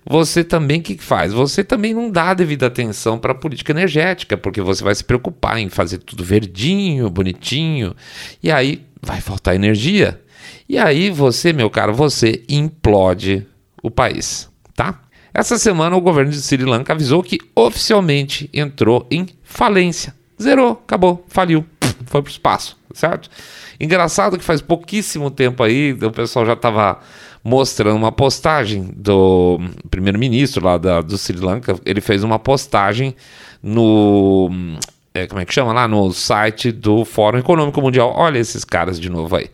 Você 0.06 0.44
também 0.44 0.80
o 0.80 0.84
que 0.84 0.98
faz? 0.98 1.32
Você 1.32 1.64
também 1.64 1.94
não 1.94 2.10
dá 2.10 2.34
devida 2.34 2.68
atenção 2.68 3.18
para 3.18 3.32
a 3.32 3.36
política 3.36 3.72
energética, 3.72 4.36
porque 4.36 4.62
você 4.62 4.84
vai 4.84 4.94
se 4.94 5.04
preocupar 5.04 5.60
em 5.60 5.70
fazer 5.70 6.00
tudo 6.00 6.24
verdinho, 6.24 7.10
bonitinho, 7.10 7.96
e 8.44 8.52
aí 8.52 8.86
vai 9.02 9.22
faltar 9.22 9.56
energia. 9.56 10.22
E 10.68 10.78
aí 10.78 11.10
você, 11.10 11.54
meu 11.54 11.70
caro, 11.70 11.94
você 11.94 12.44
implode 12.50 13.46
o 13.82 13.90
país, 13.90 14.50
tá? 14.76 15.00
Essa 15.34 15.58
semana 15.58 15.96
o 15.96 16.02
governo 16.02 16.32
de 16.32 16.42
Sri 16.42 16.66
Lanka 16.66 16.92
avisou 16.92 17.24
que 17.24 17.40
oficialmente 17.56 18.50
entrou 18.54 19.08
em 19.10 19.28
falência. 19.44 20.14
Zerou, 20.42 20.72
acabou, 20.72 21.26
faliu, 21.30 21.66
foi 22.06 22.22
pro 22.22 22.32
espaço, 22.32 22.78
certo? 22.94 23.30
Engraçado 23.82 24.38
que 24.38 24.44
faz 24.44 24.62
pouquíssimo 24.62 25.32
tempo 25.32 25.64
aí, 25.64 25.94
o 25.94 26.12
pessoal 26.12 26.46
já 26.46 26.54
estava 26.54 27.00
mostrando 27.44 27.98
uma 27.98 28.12
postagem 28.12 28.92
do 28.96 29.60
primeiro-ministro 29.90 30.64
lá 30.64 30.78
da, 30.78 31.02
do 31.02 31.18
Sri 31.18 31.40
Lanka. 31.40 31.76
Ele 31.84 32.00
fez 32.00 32.24
uma 32.24 32.38
postagem 32.38 33.16
no 33.64 34.52
é, 35.14 35.28
como 35.28 35.42
é 35.42 35.46
que 35.46 35.54
chama 35.54 35.74
lá 35.74 35.88
no 35.88 36.14
site 36.14 36.72
do 36.72 37.04
Fórum 37.04 37.40
Econômico 37.40 37.82
Mundial. 37.82 38.14
Olha 38.16 38.38
esses 38.38 38.64
caras 38.64 39.00
de 39.00 39.10
novo 39.10 39.36
aí. 39.36 39.50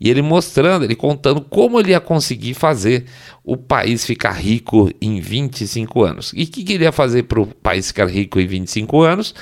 E 0.00 0.08
ele 0.08 0.22
mostrando, 0.22 0.84
ele 0.84 0.94
contando 0.94 1.40
como 1.40 1.78
ele 1.78 1.90
ia 1.90 2.00
conseguir 2.00 2.54
fazer 2.54 3.04
o 3.44 3.56
país 3.56 4.06
ficar 4.06 4.32
rico 4.32 4.90
em 5.00 5.20
25 5.20 6.02
anos. 6.02 6.32
E 6.34 6.44
o 6.44 6.46
que, 6.46 6.64
que 6.64 6.72
ele 6.74 6.84
ia 6.84 6.92
fazer 6.92 7.24
para 7.24 7.40
o 7.40 7.46
país 7.46 7.88
ficar 7.88 8.06
rico 8.06 8.40
em 8.40 8.46
25 8.46 9.02
anos? 9.02 9.34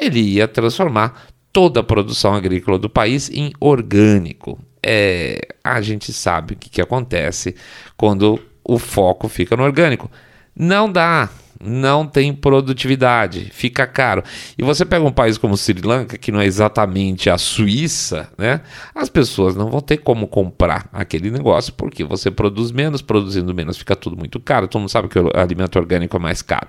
Ele 0.00 0.20
ia 0.20 0.48
transformar 0.48 1.26
toda 1.52 1.80
a 1.80 1.84
produção 1.84 2.34
agrícola 2.34 2.78
do 2.78 2.88
país 2.88 3.30
em 3.30 3.52
orgânico. 3.60 4.58
É, 4.82 5.40
a 5.62 5.80
gente 5.80 6.12
sabe 6.12 6.54
o 6.54 6.56
que, 6.56 6.70
que 6.70 6.80
acontece 6.80 7.54
quando 7.96 8.40
o 8.64 8.78
foco 8.78 9.28
fica 9.28 9.56
no 9.56 9.62
orgânico. 9.62 10.10
Não 10.56 10.90
dá, 10.90 11.28
não 11.62 12.06
tem 12.06 12.34
produtividade, 12.34 13.48
fica 13.52 13.86
caro. 13.86 14.22
E 14.58 14.62
você 14.62 14.84
pega 14.84 15.04
um 15.04 15.12
país 15.12 15.38
como 15.38 15.56
Sri 15.56 15.80
Lanka, 15.80 16.18
que 16.18 16.32
não 16.32 16.40
é 16.40 16.46
exatamente 16.46 17.30
a 17.30 17.38
Suíça, 17.38 18.28
né? 18.36 18.60
As 18.94 19.08
pessoas 19.08 19.54
não 19.54 19.70
vão 19.70 19.80
ter 19.80 19.98
como 19.98 20.26
comprar 20.26 20.88
aquele 20.92 21.30
negócio 21.30 21.72
porque 21.74 22.02
você 22.02 22.30
produz 22.30 22.72
menos, 22.72 23.00
produzindo 23.00 23.54
menos 23.54 23.78
fica 23.78 23.94
tudo 23.94 24.16
muito 24.16 24.40
caro. 24.40 24.66
Todo 24.66 24.80
mundo 24.80 24.90
sabe 24.90 25.08
que 25.08 25.18
o 25.18 25.30
alimento 25.34 25.78
orgânico 25.78 26.16
é 26.16 26.20
mais 26.20 26.42
caro. 26.42 26.68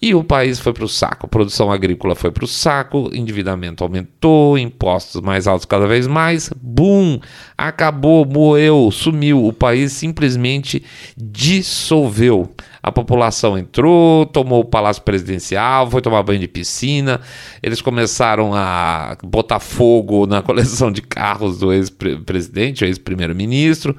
E 0.00 0.14
o 0.14 0.22
país 0.22 0.58
foi 0.58 0.74
para 0.74 0.84
o 0.84 0.88
saco, 0.88 1.26
produção 1.26 1.72
agrícola 1.72 2.14
foi 2.14 2.30
para 2.30 2.44
o 2.44 2.48
saco, 2.48 3.10
endividamento 3.14 3.82
aumentou, 3.82 4.58
impostos 4.58 5.22
mais 5.22 5.46
altos 5.46 5.64
cada 5.64 5.86
vez 5.86 6.06
mais, 6.06 6.50
bum, 6.60 7.18
acabou, 7.56 8.26
moeu, 8.26 8.90
sumiu. 8.90 9.46
O 9.46 9.52
país 9.52 9.92
simplesmente 9.92 10.84
dissolveu. 11.16 12.50
A 12.86 12.92
população 12.92 13.58
entrou, 13.58 14.24
tomou 14.24 14.60
o 14.60 14.64
palácio 14.64 15.02
presidencial, 15.02 15.90
foi 15.90 16.00
tomar 16.00 16.22
banho 16.22 16.38
de 16.38 16.46
piscina. 16.46 17.20
Eles 17.60 17.82
começaram 17.82 18.54
a 18.54 19.18
botar 19.24 19.58
fogo 19.58 20.24
na 20.24 20.40
coleção 20.46 20.92
de 20.92 21.02
carros 21.02 21.58
do 21.58 21.72
ex-presidente, 21.72 22.84
ex-primeiro-ministro. 22.84 23.96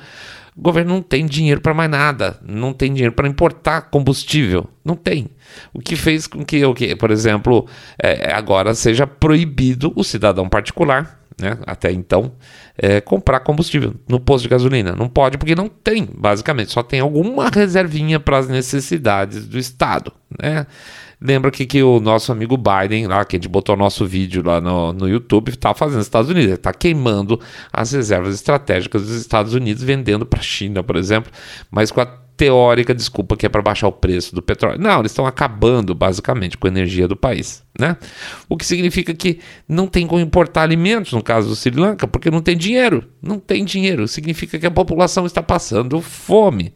O 0.55 0.61
governo 0.61 0.93
não 0.93 1.01
tem 1.01 1.25
dinheiro 1.25 1.59
para 1.59 1.73
mais 1.73 1.91
nada, 1.91 2.39
não 2.41 2.71
tem 2.71 2.93
dinheiro 2.93 3.13
para 3.13 3.27
importar 3.27 3.81
combustível, 3.91 4.69
não 4.85 4.95
tem. 4.95 5.27
O 5.73 5.81
que 5.81 5.97
fez 5.97 6.25
com 6.25 6.45
que, 6.45 6.95
por 6.95 7.11
exemplo, 7.11 7.67
é, 8.01 8.33
agora 8.33 8.73
seja 8.73 9.05
proibido 9.05 9.91
o 9.97 10.03
cidadão 10.03 10.47
particular, 10.47 11.19
né, 11.39 11.57
até 11.65 11.91
então, 11.91 12.31
é, 12.77 12.99
comprar 12.99 13.39
combustível 13.41 13.93
no 14.07 14.19
posto 14.19 14.43
de 14.43 14.49
gasolina. 14.49 14.95
Não 14.95 15.07
pode 15.07 15.37
porque 15.37 15.55
não 15.55 15.69
tem, 15.69 16.07
basicamente, 16.11 16.71
só 16.71 16.81
tem 16.81 16.99
alguma 16.99 17.49
reservinha 17.49 18.19
para 18.19 18.37
as 18.39 18.47
necessidades 18.47 19.47
do 19.47 19.59
Estado. 19.59 20.11
Né? 20.41 20.65
Lembra 21.19 21.49
que, 21.49 21.65
que 21.65 21.81
o 21.81 21.99
nosso 21.99 22.31
amigo 22.31 22.57
Biden, 22.57 23.07
lá, 23.07 23.25
que 23.25 23.35
a 23.35 23.39
gente 23.39 23.49
botou 23.49 23.75
nosso 23.75 24.05
vídeo 24.05 24.43
lá 24.45 24.61
no, 24.61 24.93
no 24.93 25.09
YouTube, 25.09 25.49
está 25.49 25.73
fazendo 25.73 25.97
nos 25.97 26.05
Estados 26.05 26.29
Unidos. 26.29 26.53
Está 26.53 26.71
queimando 26.71 27.39
as 27.73 27.91
reservas 27.91 28.35
estratégicas 28.35 29.01
dos 29.01 29.15
Estados 29.15 29.53
Unidos, 29.53 29.81
vendendo 29.81 30.25
para 30.25 30.39
a 30.39 30.43
China, 30.43 30.83
por 30.83 30.95
exemplo, 30.95 31.31
mas 31.71 31.91
com 31.91 32.01
a 32.01 32.26
teórica 32.37 32.93
desculpa 32.93 33.35
que 33.35 33.47
é 33.47 33.49
para 33.49 33.63
baixar 33.63 33.87
o 33.87 33.91
preço 33.91 34.35
do 34.35 34.43
petróleo. 34.43 34.79
Não, 34.79 34.99
eles 34.99 35.11
estão 35.11 35.25
acabando 35.25 35.95
basicamente 35.95 36.55
com 36.55 36.67
a 36.67 36.69
energia 36.69 37.07
do 37.07 37.15
país, 37.15 37.63
né? 37.77 37.97
O 38.47 38.55
que 38.55 38.65
significa 38.65 39.13
que 39.13 39.39
não 39.67 39.87
tem 39.87 40.05
como 40.05 40.21
importar 40.21 40.61
alimentos 40.61 41.11
no 41.13 41.23
caso 41.23 41.49
do 41.49 41.55
Sri 41.55 41.75
Lanka, 41.75 42.07
porque 42.07 42.29
não 42.29 42.41
tem 42.41 42.55
dinheiro. 42.55 43.09
Não 43.21 43.39
tem 43.39 43.65
dinheiro, 43.65 44.07
significa 44.07 44.59
que 44.59 44.67
a 44.67 44.71
população 44.71 45.25
está 45.25 45.41
passando 45.41 45.99
fome 45.99 46.73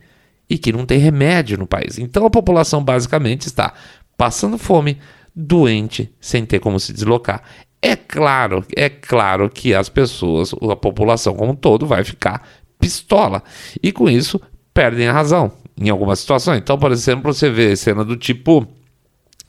e 0.50 0.58
que 0.58 0.74
não 0.74 0.84
tem 0.84 0.98
remédio 0.98 1.60
no 1.60 1.68
país. 1.68 2.00
Então 2.00 2.26
a 2.26 2.30
população 2.30 2.84
basicamente 2.84 3.46
está 3.46 3.74
passando 4.18 4.58
fome, 4.58 4.98
doente, 5.36 6.12
sem 6.20 6.44
ter 6.44 6.60
como 6.60 6.80
se 6.80 6.92
deslocar. 6.92 7.44
É 7.80 7.96
claro, 7.96 8.66
é 8.76 8.90
claro 8.90 9.50
que 9.50 9.76
as 9.76 9.90
pessoas, 9.90 10.54
a 10.54 10.76
população 10.76 11.36
como 11.36 11.52
um 11.52 11.56
todo 11.56 11.86
vai 11.86 12.04
ficar 12.04 12.48
pistola. 12.80 13.44
E 13.82 13.92
com 13.92 14.10
isso 14.10 14.42
perdem 14.74 15.08
a 15.08 15.14
razão 15.14 15.52
em 15.80 15.90
algumas 15.90 16.20
situações. 16.20 16.60
Então, 16.60 16.78
por 16.78 16.92
exemplo, 16.92 17.34
você 17.34 17.50
vê 17.50 17.76
cena 17.76 18.04
do 18.04 18.16
tipo. 18.16 18.68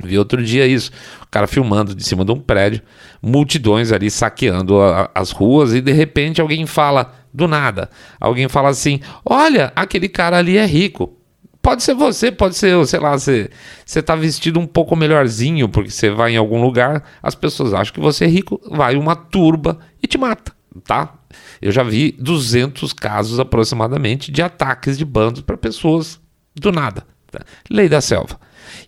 Vi 0.04 0.18
outro 0.18 0.42
dia 0.42 0.66
isso, 0.66 0.90
o 1.22 1.26
cara 1.28 1.46
filmando 1.46 1.94
de 1.94 2.04
cima 2.04 2.24
de 2.24 2.32
um 2.32 2.40
prédio, 2.40 2.82
multidões 3.22 3.92
ali 3.92 4.11
saqueando 4.11 4.80
a, 4.80 5.08
as 5.14 5.30
ruas 5.30 5.72
e 5.74 5.80
de 5.80 5.92
repente 5.92 6.40
alguém 6.40 6.66
fala, 6.66 7.12
do 7.32 7.46
nada, 7.46 7.88
alguém 8.20 8.48
fala 8.48 8.68
assim: 8.68 9.00
Olha, 9.24 9.72
aquele 9.76 10.08
cara 10.08 10.38
ali 10.38 10.58
é 10.58 10.66
rico. 10.66 11.16
Pode 11.61 11.85
ser 11.85 11.94
você, 11.94 12.32
pode 12.32 12.56
ser, 12.56 12.85
sei 12.88 12.98
lá, 12.98 13.16
você, 13.16 13.48
você 13.87 14.02
tá 14.02 14.16
vestido 14.16 14.58
um 14.58 14.66
pouco 14.66 14.96
melhorzinho 14.96 15.68
porque 15.68 15.90
você 15.90 16.11
vai 16.11 16.32
em 16.32 16.37
algum 16.37 16.61
lugar, 16.61 17.04
as 17.22 17.37
pessoas 17.37 17.72
acham 17.72 17.94
que 17.94 18.00
você 18.00 18.24
é 18.24 18.28
rico, 18.28 18.61
vai 18.68 18.96
uma 18.96 19.14
turba 19.14 19.78
e 20.02 20.08
te 20.08 20.18
mata, 20.18 20.52
tá? 20.85 21.14
Eu 21.61 21.73
já 21.73 21.83
vi 21.83 22.12
200 22.18 22.92
casos 22.92 23.38
aproximadamente 23.40 24.31
de 24.31 24.42
ataques 24.42 24.99
de 24.99 25.05
bandos 25.05 25.42
para 25.42 25.57
pessoas 25.57 26.21
do 26.55 26.73
nada. 26.73 27.05
Tá? 27.31 27.40
Lei 27.71 27.88
da 27.88 28.01
selva. 28.01 28.38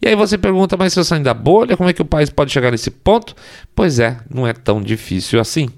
E 0.00 0.08
aí 0.08 0.14
você 0.14 0.36
pergunta, 0.38 0.76
mas 0.76 0.92
se 0.92 1.00
eu 1.00 1.04
sair 1.04 1.22
da 1.22 1.34
bolha, 1.34 1.76
como 1.76 1.88
é 1.88 1.92
que 1.92 2.02
o 2.02 2.06
país 2.06 2.30
pode 2.30 2.52
chegar 2.52 2.70
nesse 2.70 2.90
ponto? 2.90 3.34
Pois 3.74 3.98
é, 3.98 4.18
não 4.32 4.46
é 4.46 4.52
tão 4.52 4.80
difícil 4.80 5.40
assim. 5.40 5.68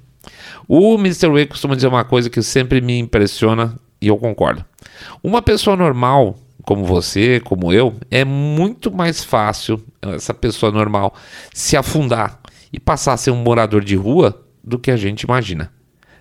O 0.69 0.95
Mr. 0.97 1.29
Way 1.29 1.47
costuma 1.47 1.75
dizer 1.75 1.87
uma 1.87 2.05
coisa 2.05 2.29
que 2.29 2.43
sempre 2.43 2.81
me 2.81 2.99
impressiona 2.99 3.77
e 4.01 4.09
eu 4.09 4.17
concordo. 4.17 4.65
Uma 5.23 5.41
pessoa 5.41 5.77
normal 5.77 6.37
como 6.67 6.85
você, 6.85 7.41
como 7.41 7.73
eu, 7.73 7.95
é 8.11 8.25
muito 8.25 8.91
mais 8.91 9.23
fácil 9.23 9.81
essa 10.03 10.35
pessoa 10.35 10.73
normal 10.73 11.15
se 11.55 11.77
afundar 11.77 12.41
e 12.73 12.81
passar 12.81 13.13
a 13.13 13.17
ser 13.17 13.31
um 13.31 13.37
morador 13.37 13.85
de 13.85 13.95
rua 13.95 14.45
do 14.65 14.77
que 14.77 14.91
a 14.91 14.97
gente 14.97 15.23
imagina. 15.23 15.73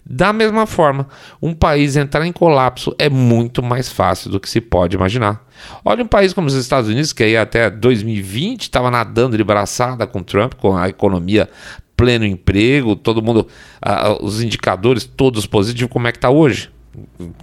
Da 0.08 0.32
mesma 0.32 0.68
forma, 0.68 1.08
um 1.42 1.54
país 1.54 1.96
entrar 1.96 2.26
em 2.28 2.32
colapso 2.32 2.96
é 3.00 3.10
muito 3.10 3.64
mais 3.64 3.90
fácil 3.90 4.30
do 4.30 4.40
que 4.40 4.48
se 4.48 4.62
pode 4.62 4.96
imaginar. 4.96 5.44
Olha 5.84 6.04
um 6.04 6.08
país 6.08 6.32
como 6.32 6.48
os 6.48 6.54
Estados 6.54 6.90
Unidos, 6.90 7.12
que 7.12 7.24
aí 7.24 7.36
até 7.36 7.70
2020 7.70 8.62
estava 8.62 8.92
nadando 8.92 9.36
de 9.36 9.44
braçada 9.44 10.06
com 10.06 10.22
Trump, 10.22 10.54
com 10.54 10.78
a 10.78 10.88
economia 10.88 11.50
pleno 11.98 12.26
emprego, 12.26 12.96
todo 12.96 13.22
mundo, 13.22 13.48
os 14.22 14.42
indicadores 14.42 15.06
todos 15.06 15.48
positivos, 15.48 15.92
como 15.92 16.08
é 16.08 16.12
que 16.12 16.18
está 16.18 16.30
hoje? 16.30 16.70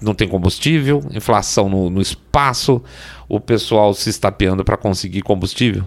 não 0.00 0.14
tem 0.14 0.28
combustível, 0.28 1.04
inflação 1.12 1.68
no, 1.68 1.90
no 1.90 2.00
espaço, 2.00 2.82
o 3.28 3.40
pessoal 3.40 3.94
se 3.94 4.10
estapeando 4.10 4.64
para 4.64 4.76
conseguir 4.76 5.22
combustível. 5.22 5.84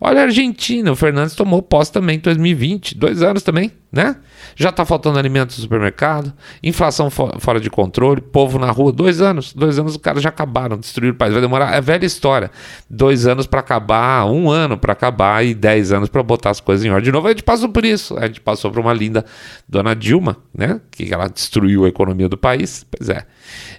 Olha 0.00 0.20
a 0.20 0.24
Argentina, 0.24 0.90
o 0.90 0.96
Fernandes 0.96 1.34
tomou 1.34 1.62
posse 1.62 1.92
também 1.92 2.16
em 2.16 2.20
2020, 2.20 2.96
dois 2.96 3.22
anos 3.22 3.42
também, 3.42 3.72
né? 3.92 4.16
Já 4.54 4.70
está 4.70 4.84
faltando 4.84 5.18
alimentos 5.18 5.56
no 5.56 5.62
supermercado, 5.62 6.32
inflação 6.62 7.10
fora 7.10 7.60
de 7.60 7.70
controle, 7.70 8.20
povo 8.20 8.58
na 8.58 8.70
rua, 8.70 8.92
dois 8.92 9.20
anos, 9.20 9.52
dois 9.52 9.78
anos 9.78 9.92
os 9.92 9.98
caras 9.98 10.22
já 10.22 10.28
acabaram, 10.28 10.76
destruíram 10.78 11.14
o 11.14 11.18
país, 11.18 11.32
vai 11.32 11.40
demorar, 11.40 11.74
é 11.74 11.80
velha 11.80 12.06
história, 12.06 12.50
dois 12.88 13.26
anos 13.26 13.46
para 13.46 13.60
acabar, 13.60 14.26
um 14.26 14.50
ano 14.50 14.78
para 14.78 14.92
acabar 14.92 15.44
e 15.44 15.54
dez 15.54 15.92
anos 15.92 16.08
para 16.08 16.22
botar 16.22 16.50
as 16.50 16.60
coisas 16.60 16.84
em 16.84 16.90
ordem 16.90 17.04
de 17.04 17.12
novo, 17.12 17.26
a 17.26 17.30
gente 17.30 17.42
passou 17.42 17.68
por 17.68 17.84
isso, 17.84 18.16
a 18.18 18.26
gente 18.26 18.40
passou 18.40 18.70
por 18.70 18.80
uma 18.80 18.92
linda 18.92 19.24
dona 19.68 19.94
Dilma, 19.94 20.36
né? 20.54 20.80
Que 20.90 21.12
ela 21.12 21.28
destruiu 21.28 21.84
a 21.84 21.88
economia 21.88 22.28
do 22.28 22.36
país, 22.36 22.84
pois 22.90 23.08
é, 23.08 23.26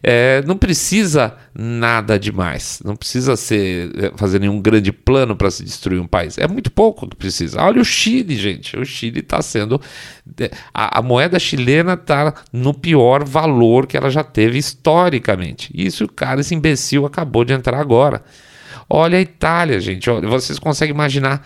é 0.01 0.43
não 0.45 0.57
precisa 0.57 1.35
nada 1.53 2.19
demais, 2.19 2.81
não 2.83 2.95
precisa 2.95 3.35
ser, 3.35 3.91
é, 3.97 4.11
fazer 4.15 4.39
nenhum 4.39 4.61
grande 4.61 4.91
plano 4.91 5.35
para 5.35 5.49
se 5.51 5.63
destruir 5.63 5.99
um 5.99 6.07
país, 6.07 6.37
é 6.37 6.47
muito 6.47 6.71
pouco 6.71 7.07
que 7.07 7.15
precisa, 7.15 7.61
olha 7.61 7.81
o 7.81 7.85
Chile, 7.85 8.35
gente, 8.35 8.77
o 8.77 8.85
Chile 8.85 9.19
está 9.19 9.41
sendo 9.41 9.81
a, 10.73 10.99
a 10.99 11.01
moeda 11.01 11.39
chilena 11.39 11.93
está 11.93 12.33
no 12.51 12.73
pior 12.73 13.23
valor 13.23 13.87
que 13.87 13.97
ela 13.97 14.09
já 14.09 14.23
teve 14.23 14.57
historicamente. 14.57 15.71
Isso 15.73 16.05
o 16.05 16.11
cara, 16.11 16.41
esse 16.41 16.53
imbecil, 16.53 17.05
acabou 17.05 17.43
de 17.43 17.53
entrar 17.53 17.79
agora. 17.79 18.23
Olha 18.89 19.17
a 19.17 19.21
Itália, 19.21 19.79
gente. 19.79 20.09
Vocês 20.09 20.59
conseguem 20.59 20.93
imaginar. 20.93 21.45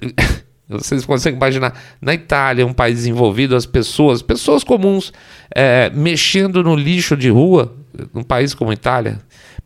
Vocês 0.68 1.06
conseguem 1.06 1.38
imaginar 1.38 1.74
na 1.98 2.12
Itália, 2.12 2.66
um 2.66 2.74
país 2.74 2.96
desenvolvido, 2.96 3.56
as 3.56 3.64
pessoas, 3.64 4.20
pessoas 4.20 4.62
comuns, 4.62 5.14
é, 5.50 5.88
mexendo 5.88 6.62
no 6.62 6.76
lixo 6.76 7.16
de 7.16 7.30
rua, 7.30 7.74
num 8.12 8.22
país 8.22 8.52
como 8.52 8.70
a 8.70 8.74
Itália. 8.74 9.18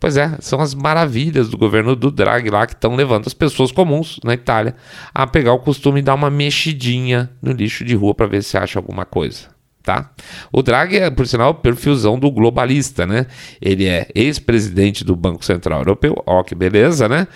Pois 0.03 0.17
é, 0.17 0.37
são 0.41 0.59
as 0.59 0.75
maravilhas 0.75 1.49
do 1.49 1.57
governo 1.57 1.95
do 1.95 2.11
Draghi 2.11 2.51
lá 2.51 2.67
que 2.67 2.73
estão 2.73 2.97
levando 2.97 3.29
as 3.29 3.35
pessoas 3.35 3.71
comuns 3.71 4.19
na 4.25 4.35
Itália 4.35 4.75
a 5.15 5.29
pegar 5.29 5.53
o 5.53 5.61
costume 5.61 6.01
e 6.01 6.03
dar 6.03 6.15
uma 6.17 6.29
mexidinha 6.29 7.31
no 7.41 7.53
lixo 7.53 7.85
de 7.85 7.95
rua 7.95 8.13
para 8.13 8.27
ver 8.27 8.43
se 8.43 8.59
acha 8.59 8.81
alguma 8.81 9.05
coisa. 9.05 9.43
tá? 9.81 10.11
O 10.53 10.61
Draghi 10.61 10.97
é, 10.97 11.09
por 11.09 11.25
sinal, 11.25 11.55
perfilzão 11.55 12.19
do 12.19 12.33
globalista, 12.33 13.07
né? 13.07 13.27
Ele 13.61 13.87
é 13.87 14.09
ex-presidente 14.13 15.05
do 15.05 15.15
Banco 15.15 15.45
Central 15.45 15.79
Europeu, 15.79 16.21
ó 16.27 16.43
que 16.43 16.57
beleza, 16.57 17.09
né? 17.09 17.29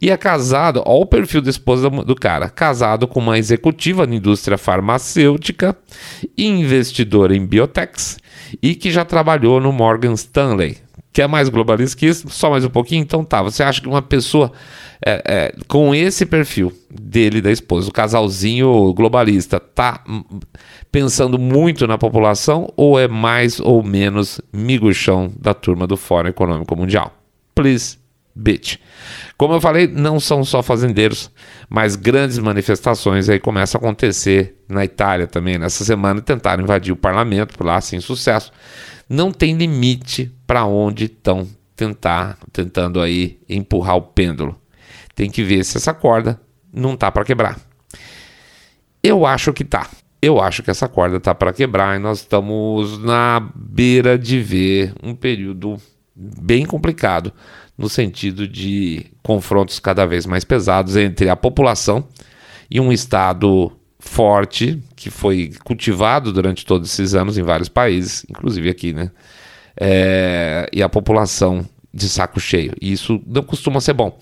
E 0.00 0.10
é 0.10 0.16
casado, 0.16 0.82
ó 0.86 1.00
o 1.00 1.04
perfil 1.04 1.42
da 1.42 1.50
esposa 1.50 1.90
do 1.90 2.14
cara, 2.14 2.48
casado 2.48 3.06
com 3.06 3.20
uma 3.20 3.38
executiva 3.38 4.06
na 4.06 4.14
indústria 4.14 4.56
farmacêutica, 4.56 5.76
investidora 6.38 7.36
em 7.36 7.44
biotechs 7.44 8.16
e 8.62 8.74
que 8.74 8.90
já 8.90 9.04
trabalhou 9.04 9.60
no 9.60 9.70
Morgan 9.70 10.14
Stanley. 10.14 10.83
Que 11.14 11.22
é 11.22 11.28
mais 11.28 11.48
globalista 11.48 11.96
que 11.96 12.06
isso? 12.06 12.28
Só 12.28 12.50
mais 12.50 12.64
um 12.64 12.68
pouquinho? 12.68 13.00
Então 13.00 13.24
tá. 13.24 13.40
Você 13.40 13.62
acha 13.62 13.80
que 13.80 13.86
uma 13.86 14.02
pessoa 14.02 14.50
é, 15.00 15.22
é, 15.24 15.54
com 15.68 15.94
esse 15.94 16.26
perfil 16.26 16.72
dele 16.90 17.40
da 17.40 17.52
esposa, 17.52 17.88
o 17.88 17.92
casalzinho 17.92 18.92
globalista, 18.94 19.60
tá 19.60 20.02
pensando 20.90 21.38
muito 21.38 21.86
na 21.86 21.96
população 21.96 22.68
ou 22.76 22.98
é 22.98 23.06
mais 23.06 23.60
ou 23.60 23.80
menos 23.80 24.40
miguxão 24.52 25.32
da 25.38 25.54
turma 25.54 25.86
do 25.86 25.96
Fórum 25.96 26.30
Econômico 26.30 26.74
Mundial? 26.74 27.14
Please, 27.54 27.96
bitch. 28.34 28.78
Como 29.38 29.54
eu 29.54 29.60
falei, 29.60 29.86
não 29.86 30.18
são 30.18 30.42
só 30.44 30.64
fazendeiros, 30.64 31.30
mas 31.70 31.94
grandes 31.94 32.40
manifestações 32.40 33.28
aí 33.28 33.38
começam 33.38 33.78
a 33.78 33.84
acontecer 33.84 34.56
na 34.68 34.84
Itália 34.84 35.28
também. 35.28 35.58
Nessa 35.58 35.84
semana 35.84 36.20
tentaram 36.20 36.64
invadir 36.64 36.92
o 36.92 36.96
parlamento 36.96 37.56
por 37.56 37.64
lá 37.64 37.80
sem 37.80 38.00
sucesso. 38.00 38.50
Não 39.08 39.30
tem 39.30 39.56
limite 39.56 40.33
para 40.46 40.64
onde 40.64 41.04
estão 41.04 41.46
tentar 41.76 42.38
tentando 42.52 43.00
aí 43.00 43.38
empurrar 43.48 43.96
o 43.96 44.02
pêndulo. 44.02 44.58
Tem 45.14 45.30
que 45.30 45.42
ver 45.42 45.64
se 45.64 45.76
essa 45.76 45.92
corda 45.92 46.40
não 46.72 46.96
tá 46.96 47.10
para 47.10 47.24
quebrar. 47.24 47.58
Eu 49.02 49.26
acho 49.26 49.52
que 49.52 49.64
tá. 49.64 49.88
Eu 50.20 50.40
acho 50.40 50.62
que 50.62 50.70
essa 50.70 50.88
corda 50.88 51.20
tá 51.20 51.34
para 51.34 51.52
quebrar 51.52 51.96
e 51.96 51.98
nós 51.98 52.20
estamos 52.20 52.98
na 52.98 53.40
beira 53.54 54.18
de 54.18 54.40
ver 54.40 54.94
um 55.02 55.14
período 55.14 55.76
bem 56.16 56.64
complicado 56.64 57.32
no 57.76 57.88
sentido 57.88 58.46
de 58.48 59.06
confrontos 59.22 59.78
cada 59.78 60.06
vez 60.06 60.26
mais 60.26 60.44
pesados 60.44 60.96
entre 60.96 61.28
a 61.28 61.36
população 61.36 62.08
e 62.70 62.80
um 62.80 62.92
Estado 62.92 63.72
forte 63.98 64.82
que 64.94 65.10
foi 65.10 65.52
cultivado 65.64 66.32
durante 66.32 66.64
todos 66.64 66.92
esses 66.92 67.14
anos 67.14 67.36
em 67.36 67.42
vários 67.42 67.68
países, 67.68 68.24
inclusive 68.28 68.68
aqui, 68.68 68.92
né? 68.92 69.10
É, 69.78 70.68
e 70.72 70.82
a 70.82 70.88
população 70.88 71.64
de 71.92 72.08
saco 72.08 72.40
cheio. 72.40 72.74
E 72.80 72.92
isso 72.92 73.20
não 73.26 73.42
costuma 73.42 73.80
ser 73.80 73.92
bom 73.92 74.16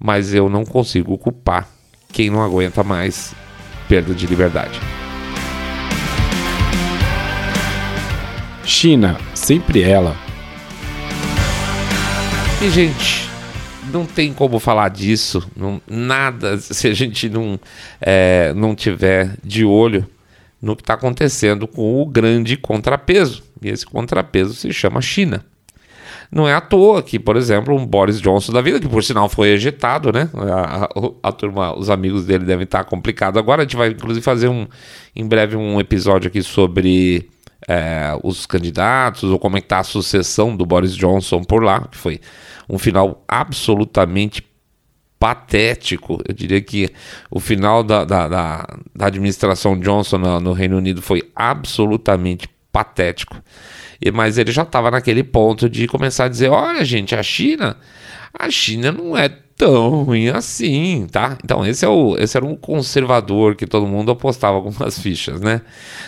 mas 0.00 0.32
eu 0.32 0.48
não 0.48 0.64
consigo 0.64 1.18
culpar 1.18 1.68
quem 2.10 2.30
não 2.30 2.42
aguenta 2.42 2.82
mais 2.82 3.34
perda 3.86 4.14
de 4.14 4.26
liberdade. 4.26 4.80
China, 8.64 9.18
sempre 9.34 9.82
ela. 9.82 10.16
E 12.62 12.70
gente, 12.70 13.28
não 13.92 14.06
tem 14.06 14.32
como 14.32 14.58
falar 14.58 14.88
disso, 14.88 15.46
não, 15.54 15.80
nada 15.86 16.56
se 16.60 16.88
a 16.88 16.94
gente 16.94 17.28
não, 17.28 17.60
é, 18.00 18.54
não 18.54 18.74
tiver 18.74 19.36
de 19.44 19.64
olho 19.64 20.06
no 20.60 20.76
que 20.76 20.82
está 20.82 20.94
acontecendo 20.94 21.66
com 21.66 22.02
o 22.02 22.06
grande 22.06 22.56
contrapeso. 22.56 23.42
E 23.62 23.68
esse 23.68 23.86
contrapeso 23.86 24.54
se 24.54 24.72
chama 24.72 25.00
China. 25.00 25.44
Não 26.30 26.46
é 26.46 26.54
à 26.54 26.60
toa 26.60 27.02
que, 27.02 27.18
por 27.18 27.36
exemplo, 27.36 27.74
um 27.74 27.84
Boris 27.84 28.20
Johnson 28.20 28.52
da 28.52 28.60
vida, 28.60 28.78
que 28.78 28.88
por 28.88 29.02
sinal 29.02 29.28
foi 29.28 29.48
ejetado, 29.48 30.12
né? 30.12 30.30
A, 30.34 30.84
a, 30.84 30.88
a 31.28 31.32
turma, 31.32 31.76
os 31.76 31.90
amigos 31.90 32.24
dele 32.24 32.44
devem 32.44 32.64
estar 32.64 32.84
complicados. 32.84 33.38
Agora 33.38 33.62
a 33.62 33.64
gente 33.64 33.76
vai, 33.76 33.88
inclusive, 33.88 34.22
fazer 34.22 34.48
um, 34.48 34.66
em 35.14 35.26
breve 35.26 35.56
um 35.56 35.80
episódio 35.80 36.28
aqui 36.28 36.42
sobre 36.42 37.28
é, 37.68 38.16
os 38.22 38.46
candidatos, 38.46 39.24
ou 39.24 39.38
como 39.38 39.56
é 39.56 39.60
está 39.60 39.80
a 39.80 39.84
sucessão 39.84 40.56
do 40.56 40.64
Boris 40.64 40.94
Johnson 40.94 41.42
por 41.42 41.62
lá, 41.64 41.80
que 41.88 41.96
foi 41.96 42.20
um 42.68 42.78
final 42.78 43.24
absolutamente 43.26 44.42
patético. 45.20 46.20
Eu 46.26 46.34
diria 46.34 46.60
que 46.60 46.88
o 47.30 47.38
final 47.38 47.84
da, 47.84 48.04
da, 48.04 48.26
da, 48.26 48.78
da 48.92 49.06
administração 49.06 49.78
Johnson 49.78 50.18
no, 50.18 50.40
no 50.40 50.52
Reino 50.52 50.78
Unido 50.78 51.00
foi 51.00 51.30
absolutamente 51.36 52.48
patético 52.72 53.36
mas 54.14 54.38
ele 54.38 54.50
já 54.50 54.62
estava 54.62 54.90
naquele 54.90 55.22
ponto 55.22 55.68
de 55.68 55.86
começar 55.86 56.24
a 56.24 56.28
dizer: 56.28 56.48
olha, 56.48 56.82
gente, 56.84 57.14
a 57.14 57.22
China, 57.22 57.76
a 58.32 58.48
China 58.50 58.90
não 58.90 59.14
é 59.14 59.28
tão 59.28 60.04
ruim 60.04 60.28
assim, 60.28 61.06
tá? 61.12 61.36
Então, 61.44 61.66
esse, 61.66 61.84
é 61.84 61.88
o, 61.88 62.16
esse 62.16 62.34
era 62.34 62.46
um 62.46 62.56
conservador 62.56 63.54
que 63.54 63.66
todo 63.66 63.86
mundo 63.86 64.10
apostava 64.10 64.56
algumas 64.56 64.98
fichas, 64.98 65.42
né? 65.42 65.60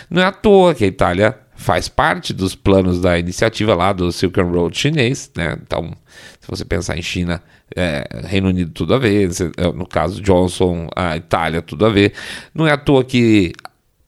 Não 0.09 0.23
é 0.23 0.25
à 0.25 0.31
toa 0.31 0.73
que 0.73 0.83
a 0.83 0.87
Itália 0.87 1.37
faz 1.63 1.87
parte 1.87 2.33
dos 2.33 2.53
planos 2.53 3.01
da 3.01 3.17
iniciativa 3.17 3.73
lá 3.73 3.91
do 3.91 4.11
Silk 4.11 4.39
Road 4.39 4.77
chinês, 4.77 5.31
né? 5.35 5.57
Então, 5.61 5.91
se 6.39 6.47
você 6.47 6.63
pensar 6.63 6.97
em 6.97 7.01
China, 7.01 7.41
é, 7.75 8.07
Reino 8.25 8.49
Unido, 8.49 8.71
tudo 8.71 8.93
a 8.93 8.99
ver. 8.99 9.29
No 9.73 9.87
caso 9.87 10.21
Johnson, 10.21 10.87
a 10.95 11.17
Itália, 11.17 11.61
tudo 11.61 11.85
a 11.85 11.89
ver. 11.89 12.13
Não 12.53 12.67
é 12.67 12.71
à 12.71 12.77
toa 12.77 13.03
que 13.03 13.53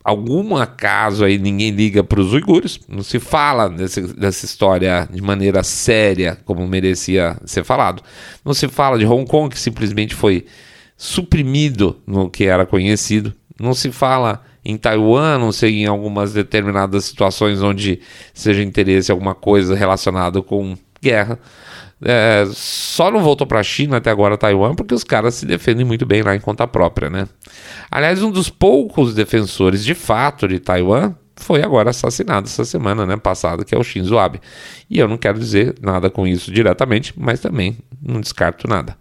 algum 0.04 0.56
acaso 0.56 1.26
aí 1.26 1.40
ninguém 1.40 1.72
liga 1.72 2.04
para 2.04 2.20
os 2.20 2.32
uigures, 2.32 2.80
não 2.88 3.02
se 3.02 3.20
fala 3.20 3.68
desse, 3.68 4.02
dessa 4.14 4.46
história 4.46 5.10
de 5.12 5.20
maneira 5.20 5.64
séria 5.64 6.38
como 6.46 6.68
merecia 6.68 7.36
ser 7.44 7.64
falado. 7.64 8.04
Não 8.44 8.54
se 8.54 8.68
fala 8.68 9.00
de 9.00 9.06
Hong 9.06 9.28
Kong 9.28 9.50
que 9.50 9.60
simplesmente 9.60 10.14
foi 10.14 10.46
suprimido 10.96 12.00
no 12.06 12.30
que 12.30 12.44
era 12.44 12.68
conhecido. 12.68 13.34
Não 13.60 13.74
se 13.74 13.92
fala 13.92 14.44
em 14.66 14.78
Taiwan, 14.78 15.38
não 15.38 15.52
sei 15.52 15.84
em 15.84 15.86
algumas 15.86 16.34
determinadas 16.34 17.06
situações 17.06 17.62
onde 17.62 18.02
seja 18.34 18.64
interesse 18.64 19.12
alguma 19.12 19.36
coisa 19.36 19.76
relacionada 19.76 20.42
com 20.42 20.76
guerra. 21.02 21.40
É, 22.04 22.46
só 22.52 23.10
não 23.10 23.22
voltou 23.22 23.48
para 23.48 23.60
a 23.60 23.64
China 23.64 23.98
até 23.98 24.10
agora, 24.10 24.38
Taiwan, 24.38 24.76
porque 24.76 24.94
os 24.94 25.04
caras 25.04 25.36
se 25.36 25.46
defendem 25.46 25.86
muito 25.86 26.06
bem 26.06 26.24
lá 26.24 26.36
em 26.36 26.40
conta 26.40 26.68
própria, 26.68 27.10
né? 27.10 27.28
Aliás, 27.90 28.22
um 28.22 28.32
dos 28.32 28.50
poucos 28.50 29.14
defensores 29.14 29.84
de 29.86 29.94
fato 29.94 30.48
de 30.48 30.60
Taiwan 30.60 31.14
foi 31.38 31.62
agora 31.62 31.90
assassinado 31.90 32.48
essa 32.48 32.66
semana, 32.66 33.06
né, 33.06 33.18
passada, 33.18 33.64
que 33.64 33.76
é 33.76 33.78
o 33.78 33.84
Shinzo 33.84 34.18
Abe. 34.18 34.40
E 34.90 34.98
eu 34.98 35.08
não 35.08 35.18
quero 35.18 35.38
dizer 35.38 35.76
nada 35.82 36.10
com 36.10 36.26
isso 36.26 36.52
diretamente, 36.52 37.14
mas 37.16 37.40
também 37.40 37.78
não 38.02 38.22
descarto 38.22 38.68
nada. 38.68 38.98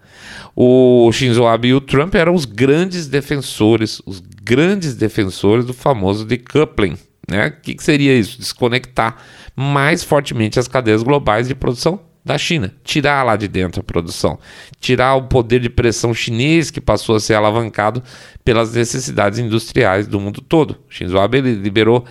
O 0.54 1.10
Shinzo 1.12 1.46
Abe 1.46 1.68
e 1.68 1.74
o 1.74 1.80
Trump 1.80 2.14
eram 2.14 2.34
os 2.34 2.44
grandes 2.44 3.06
defensores, 3.06 4.00
os 4.04 4.22
grandes 4.44 4.94
defensores 4.94 5.64
do 5.64 5.72
famoso 5.72 6.24
decoupling, 6.24 6.98
né? 7.28 7.48
O 7.48 7.62
que, 7.62 7.74
que 7.74 7.82
seria 7.82 8.14
isso? 8.14 8.38
Desconectar 8.38 9.16
mais 9.56 10.04
fortemente 10.04 10.58
as 10.58 10.68
cadeias 10.68 11.02
globais 11.02 11.48
de 11.48 11.54
produção 11.54 12.00
da 12.24 12.38
China, 12.38 12.72
tirar 12.82 13.22
lá 13.22 13.36
de 13.36 13.46
dentro 13.46 13.80
a 13.80 13.84
produção, 13.84 14.38
tirar 14.80 15.14
o 15.14 15.24
poder 15.24 15.60
de 15.60 15.68
pressão 15.68 16.14
chinês 16.14 16.70
que 16.70 16.80
passou 16.80 17.16
a 17.16 17.20
ser 17.20 17.34
alavancado 17.34 18.02
pelas 18.42 18.72
necessidades 18.74 19.38
industriais 19.38 20.06
do 20.06 20.18
mundo 20.18 20.40
todo. 20.40 20.78
Shinzo 20.88 21.18
Abe 21.18 21.40
liberou 21.40 22.04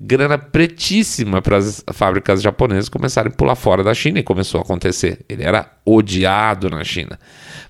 grana 0.00 0.38
pretíssima 0.38 1.42
para 1.42 1.58
as 1.58 1.84
fábricas 1.92 2.40
japonesas 2.40 2.88
começarem 2.88 3.30
a 3.30 3.36
pular 3.36 3.54
fora 3.54 3.84
da 3.84 3.94
China 3.94 4.18
e 4.18 4.22
começou 4.22 4.60
a 4.60 4.64
acontecer. 4.64 5.20
Ele 5.28 5.44
era 5.44 5.70
odiado 5.84 6.70
na 6.70 6.82
China. 6.82 7.18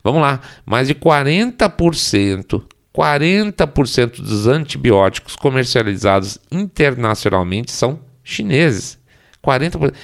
Vamos 0.02 0.22
lá, 0.22 0.40
mais 0.64 0.88
de 0.88 0.94
40%, 0.94 2.62
40% 2.94 4.20
dos 4.20 4.46
antibióticos 4.46 5.36
comercializados 5.36 6.38
internacionalmente 6.50 7.70
são 7.70 8.00
chineses. 8.22 8.98
40%. 9.44 9.94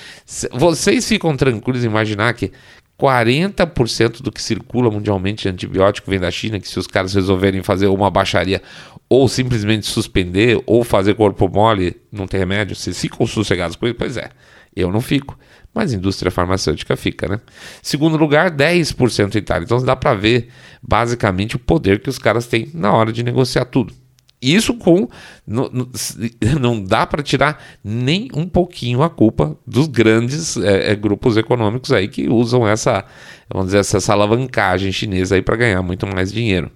Vocês 0.53 1.07
ficam 1.07 1.37
tranquilos 1.37 1.85
em 1.85 1.89
imaginar 1.89 2.33
que 2.35 2.53
40% 2.99 4.23
do 4.23 4.33
que 4.33 4.43
circula 4.43 4.91
mundialmente 4.91 5.43
de 5.43 5.49
antibiótico 5.51 6.11
vem 6.11 6.19
da 6.19 6.31
China, 6.31 6.59
que 6.59 6.69
se 6.69 6.79
os 6.79 6.87
caras 6.87 7.13
resolverem 7.15 7.63
fazer 7.63 7.89
uma 7.89 8.11
baixaria 8.11 8.63
ou 9.09 9.29
simplesmente 9.29 9.87
suspender 9.87 10.61
ou 10.65 10.83
fazer 10.83 11.15
corpo 11.15 11.49
mole, 11.49 11.97
não 12.11 12.27
tem 12.27 12.41
remédio, 12.41 12.75
vocês 12.75 12.99
ficam 12.99 13.27
sossegados 13.27 13.77
com 13.77 13.87
isso? 13.87 13.97
Pois 13.97 14.17
é, 14.17 14.31
eu 14.75 14.91
não 14.91 15.01
fico, 15.01 15.39
mas 15.77 15.93
a 15.93 15.97
indústria 15.97 16.31
farmacêutica 16.31 16.97
fica, 16.97 17.29
né? 17.29 17.39
Segundo 17.83 18.17
lugar, 18.17 18.51
10% 18.51 19.35
Itália. 19.35 19.65
Então 19.65 19.85
dá 19.85 19.95
para 19.95 20.15
ver 20.15 20.49
basicamente 20.83 21.55
o 21.55 21.59
poder 21.59 22.01
que 22.01 22.09
os 22.09 22.19
caras 22.19 22.47
têm 22.47 22.71
na 22.73 22.95
hora 22.95 23.13
de 23.13 23.23
negociar 23.23 23.67
tudo. 23.67 23.93
Isso 24.41 24.73
com. 24.73 25.07
Não, 25.47 25.71
não 26.59 26.83
dá 26.83 27.07
para 27.07 27.23
tirar 27.23 27.63
nem 27.85 28.31
um 28.33 28.49
pouquinho 28.49 29.03
a 29.03 29.11
culpa 29.11 29.55
dos 29.67 29.87
grandes 29.87 30.57
é, 30.57 30.93
é, 30.93 30.97
grupos 30.97 31.37
econômicos 31.37 31.93
aí 31.93 32.09
que 32.09 32.27
usam 32.27 32.67
essa, 32.67 33.05
vamos 33.51 33.67
dizer, 33.67 33.81
essa, 33.81 33.99
essa 33.99 34.15
alavancagem 34.15 34.91
chinesa 34.91 35.35
aí 35.35 35.43
para 35.43 35.57
ganhar 35.57 35.83
muito 35.83 36.07
mais 36.07 36.33
dinheiro. 36.33 36.71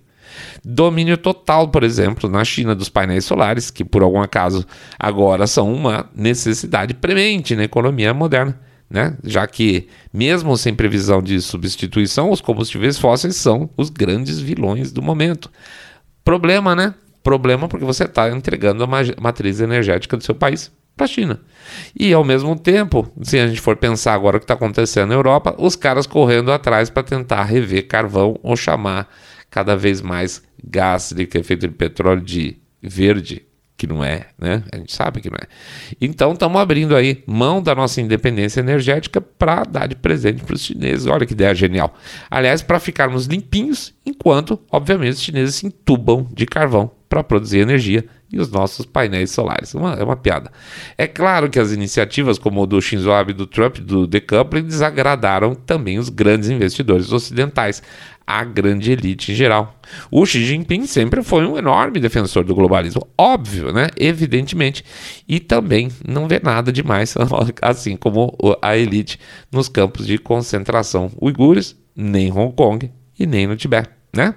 Domínio 0.63 1.17
total, 1.17 1.69
por 1.69 1.83
exemplo, 1.83 2.29
na 2.29 2.45
China 2.45 2.75
dos 2.75 2.91
painéis 2.91 3.25
solares, 3.25 3.71
que 3.71 3.83
por 3.83 4.03
algum 4.03 4.21
acaso 4.21 4.67
agora 4.99 5.47
são 5.47 5.73
uma 5.73 6.11
necessidade 6.15 6.93
premente 6.93 7.57
na 7.57 7.65
economia 7.65 8.13
moderna. 8.13 8.59
Né? 8.91 9.17
Já 9.23 9.47
que, 9.47 9.87
mesmo 10.13 10.57
sem 10.57 10.75
previsão 10.75 11.23
de 11.23 11.41
substituição, 11.41 12.31
os 12.31 12.41
combustíveis 12.41 12.99
fósseis 12.99 13.37
são 13.37 13.71
os 13.77 13.89
grandes 13.89 14.41
vilões 14.41 14.91
do 14.91 15.01
momento. 15.01 15.49
Problema, 16.25 16.75
né? 16.75 16.95
Problema 17.23 17.69
porque 17.69 17.85
você 17.85 18.05
está 18.05 18.29
entregando 18.31 18.83
a 18.83 18.89
matriz 19.21 19.61
energética 19.61 20.17
do 20.17 20.25
seu 20.25 20.35
país 20.35 20.73
para 20.97 21.05
a 21.05 21.09
China. 21.09 21.41
E 21.99 22.13
ao 22.13 22.25
mesmo 22.25 22.59
tempo, 22.59 23.11
se 23.23 23.39
a 23.39 23.47
gente 23.47 23.61
for 23.61 23.77
pensar 23.77 24.13
agora 24.13 24.37
o 24.37 24.41
que 24.41 24.45
está 24.45 24.55
acontecendo 24.55 25.11
na 25.11 25.15
Europa, 25.15 25.55
os 25.57 25.77
caras 25.77 26.07
correndo 26.07 26.51
atrás 26.51 26.91
para 26.91 27.03
tentar 27.03 27.45
rever 27.45 27.87
carvão 27.87 28.39
ou 28.43 28.57
chamar 28.57 29.09
cada 29.49 29.77
vez 29.77 30.03
mais 30.03 30.43
gás 30.63 31.13
de 31.13 31.27
que 31.27 31.39
é 31.39 31.43
feito 31.43 31.69
de 31.69 31.75
petróleo 31.75 32.23
de 32.23 32.59
verde, 32.83 33.47
que 33.81 33.87
não 33.87 34.05
é, 34.05 34.27
né? 34.39 34.63
A 34.71 34.77
gente 34.77 34.95
sabe 34.95 35.23
que 35.23 35.31
não 35.31 35.39
é. 35.41 35.47
Então 35.99 36.35
estamos 36.35 36.61
abrindo 36.61 36.95
aí 36.95 37.25
mão 37.27 37.63
da 37.63 37.75
nossa 37.75 37.99
independência 37.99 38.61
energética 38.61 39.23
para 39.23 39.65
dar 39.65 39.87
de 39.87 39.95
presente 39.95 40.45
para 40.45 40.55
os 40.55 40.61
chineses. 40.61 41.07
Olha 41.07 41.25
que 41.25 41.33
ideia 41.33 41.55
genial. 41.55 41.95
Aliás, 42.31 42.61
para 42.61 42.79
ficarmos 42.79 43.25
limpinhos, 43.25 43.95
enquanto, 44.05 44.61
obviamente, 44.71 45.15
os 45.15 45.23
chineses 45.23 45.55
se 45.55 45.67
entubam 45.67 46.29
de 46.31 46.45
carvão 46.45 46.91
para 47.09 47.25
produzir 47.25 47.61
energia 47.61 48.05
e 48.33 48.39
os 48.39 48.51
nossos 48.51 48.87
painéis 48.87 49.31
solares. 49.31 49.75
Uma, 49.75 49.95
é 49.95 50.05
uma 50.05 50.17
piada. 50.17 50.51
É 50.97 51.07
claro 51.07 51.51
que 51.51 51.59
as 51.59 51.73
iniciativas 51.73 52.39
como 52.39 52.63
o 52.63 52.67
do 52.67 52.81
Shinzo 52.81 53.11
Abe, 53.11 53.33
do 53.33 53.47
Trump, 53.47 53.79
do 53.79 54.07
decoupling 54.07 54.63
desagradaram 54.63 55.55
também 55.55 55.99
os 55.99 56.09
grandes 56.09 56.49
investidores 56.49 57.13
ocidentais, 57.13 57.83
a 58.27 58.45
grande 58.45 58.93
elite 58.93 59.33
em 59.33 59.35
geral. 59.35 59.75
O 60.11 60.25
Xi 60.25 60.45
Jinping 60.45 60.87
sempre 60.87 61.23
foi 61.23 61.45
um 61.45 61.59
enorme 61.59 61.99
defensor 61.99 62.45
do 62.45 62.55
globalismo, 62.55 63.05
óbvio, 63.19 63.73
né? 63.73 63.89
Evidentemente. 63.97 64.85
E 65.29 65.41
também 65.41 65.89
não 66.07 66.29
vê 66.29 66.41
nada 66.41 66.71
demais, 66.73 67.15
assim 67.61 67.97
como 67.97 68.37
a 68.63 68.77
elite 68.77 69.19
nos 69.51 69.69
campos 69.69 70.07
de 70.07 70.17
concentração 70.17 71.11
uigures, 71.21 71.77
nem 71.97 72.31
Hong 72.31 72.55
Kong 72.55 72.91
e 73.19 73.27
nem 73.27 73.49
no 73.49 73.57
Tibete, 73.57 73.91
né? 74.15 74.35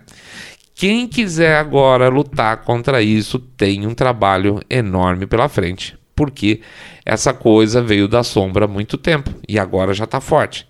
Quem 0.76 1.08
quiser 1.08 1.58
agora 1.58 2.10
lutar 2.10 2.58
contra 2.64 3.02
isso 3.02 3.38
tem 3.40 3.86
um 3.86 3.94
trabalho 3.94 4.60
enorme 4.70 5.28
pela 5.28 5.48
frente, 5.48 5.98
porque 6.16 6.62
essa 7.06 7.34
coisa 7.34 7.82
veio 7.82 8.08
da 8.08 8.24
sombra 8.24 8.66
há 8.66 8.68
muito 8.68 8.98
tempo 8.98 9.30
e 9.48 9.60
agora 9.60 9.94
já 9.94 10.06
está 10.06 10.20
forte. 10.20 10.68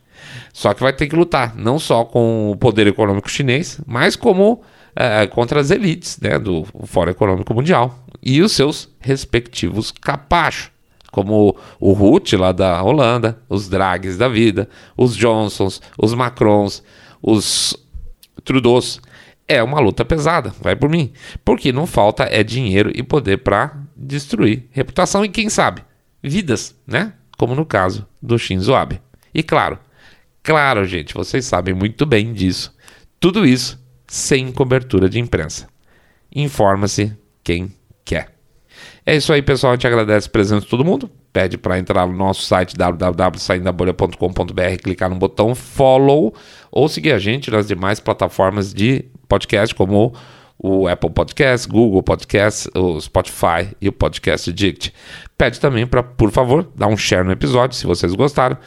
Só 0.52 0.74
que 0.74 0.84
vai 0.84 0.94
ter 0.94 1.08
que 1.08 1.16
lutar 1.16 1.56
não 1.56 1.80
só 1.80 2.04
com 2.04 2.52
o 2.52 2.56
poder 2.56 2.88
econômico 2.88 3.30
chinês, 3.30 3.80
mas 3.86 4.16
como 4.16 4.62
é, 4.96 5.26
contra 5.28 5.60
as 5.60 5.72
elites 5.72 6.20
né, 6.20 6.38
do 6.38 6.66
Fórum 6.86 7.12
Econômico 7.12 7.54
Mundial 7.54 8.04
e 8.22 8.42
os 8.42 8.52
seus 8.52 8.90
respectivos 9.00 9.92
capachos, 9.92 10.72
como 11.12 11.56
o 11.80 11.94
Rutte 11.94 12.36
lá 12.36 12.52
da 12.52 12.82
Holanda, 12.82 13.38
os 13.48 13.70
Dragues 13.70 14.18
da 14.18 14.28
vida, 14.28 14.68
os 14.98 15.16
Johnsons, 15.16 15.82
os 15.98 16.14
Macrons, 16.14 16.84
os 17.22 17.78
Trudeaus. 18.44 19.00
É 19.56 19.64
uma 19.64 19.80
luta 19.80 20.04
pesada, 20.04 20.54
vai 20.62 20.76
por 20.76 20.90
mim. 20.90 21.12
Porque 21.44 21.72
não 21.72 21.86
falta 21.86 22.24
é 22.24 22.44
dinheiro 22.44 22.92
e 22.94 23.04
poder 23.04 23.38
para 23.38 23.78
destruir 23.96 24.68
reputação 24.72 25.24
e 25.24 25.30
quem 25.30 25.50
sabe 25.50 25.84
vidas, 26.22 26.76
né? 26.88 27.14
Como 27.38 27.54
no 27.56 27.66
caso 27.66 28.08
do 28.22 28.38
Shinzo 28.38 28.74
Abe. 28.74 29.02
E 29.34 29.44
claro, 29.44 29.78
Claro, 30.44 30.86
gente, 30.86 31.14
vocês 31.14 31.46
sabem 31.46 31.74
muito 31.74 32.06
bem 32.06 32.34
disso. 32.34 32.76
Tudo 33.18 33.46
isso 33.46 33.82
sem 34.06 34.52
cobertura 34.52 35.10
de 35.10 35.18
imprensa. 35.18 35.70
Informa-se 36.36 37.18
quem 37.42 37.74
quer. 38.04 38.36
É 39.06 39.16
isso 39.16 39.32
aí, 39.32 39.42
pessoal. 39.42 39.72
A 39.72 39.76
gente 39.78 39.88
agradece 39.88 40.28
a 40.28 40.32
presença 40.32 40.66
de 40.66 40.68
todo 40.68 40.84
mundo. 40.84 41.10
Pede 41.34 41.58
para 41.58 41.80
entrar 41.80 42.08
no 42.08 42.14
nosso 42.14 42.44
site 42.44 42.78
www.saindabolha.com.br, 42.78 44.78
clicar 44.82 45.10
no 45.10 45.16
botão 45.16 45.56
follow 45.56 46.34
ou 46.72 46.88
seguir 46.88 47.12
a 47.12 47.20
gente 47.20 47.50
nas 47.50 47.68
demais 47.68 48.00
plataformas 48.00 48.72
de 48.72 49.06
podcast, 49.28 49.74
como 49.74 50.14
o 50.60 50.88
Apple 50.88 51.10
Podcast, 51.10 51.68
Google 51.68 52.04
Podcast, 52.04 52.70
o 52.76 53.02
Spotify 53.02 53.76
e 53.82 53.90
o 53.90 53.92
Podcast 53.92 54.52
Addict. 54.52 54.94
Pede 55.36 55.60
também 55.60 55.88
para, 55.88 56.04
por 56.04 56.32
favor, 56.32 56.70
dar 56.76 56.88
um 56.88 56.96
share 56.96 57.26
no 57.26 57.32
episódio, 57.32 57.76
se 57.76 57.88
vocês 57.88 58.14
gostaram 58.14 58.60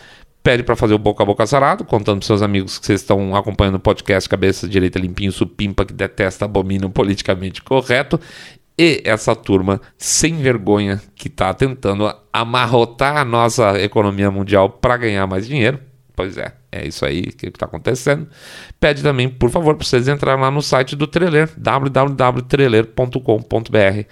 pede 0.46 0.62
para 0.62 0.76
fazer 0.76 0.94
o 0.94 0.98
boca 0.98 1.24
a 1.24 1.26
boca 1.26 1.44
sarado, 1.44 1.84
contando 1.84 2.20
para 2.20 2.26
seus 2.28 2.40
amigos 2.40 2.78
que 2.78 2.86
vocês 2.86 3.00
estão 3.00 3.34
acompanhando 3.34 3.74
o 3.74 3.80
podcast 3.80 4.28
Cabeça 4.28 4.68
Direita 4.68 4.96
Limpinho 4.96 5.32
Supimpa, 5.32 5.84
que 5.84 5.92
detesta, 5.92 6.44
abomina 6.44 6.86
o 6.86 6.90
politicamente 6.90 7.60
correto, 7.60 8.20
e 8.78 9.00
essa 9.04 9.34
turma 9.34 9.80
sem 9.96 10.36
vergonha 10.36 11.00
que 11.14 11.28
está 11.28 11.54
tentando 11.54 12.14
amarrotar 12.32 13.16
a 13.16 13.24
nossa 13.24 13.80
economia 13.80 14.30
mundial 14.30 14.68
para 14.68 14.98
ganhar 14.98 15.26
mais 15.26 15.46
dinheiro. 15.46 15.80
Pois 16.14 16.36
é, 16.38 16.52
é 16.72 16.86
isso 16.86 17.04
aí 17.04 17.32
que 17.32 17.46
está 17.46 17.66
acontecendo. 17.66 18.26
Pede 18.80 19.02
também, 19.02 19.28
por 19.28 19.50
favor, 19.50 19.76
para 19.76 19.86
vocês 19.86 20.08
entrarem 20.08 20.42
lá 20.42 20.50
no 20.50 20.62
site 20.62 20.96
do 20.96 21.06
Treler, 21.06 21.50
www.treler.com.br 21.56 24.06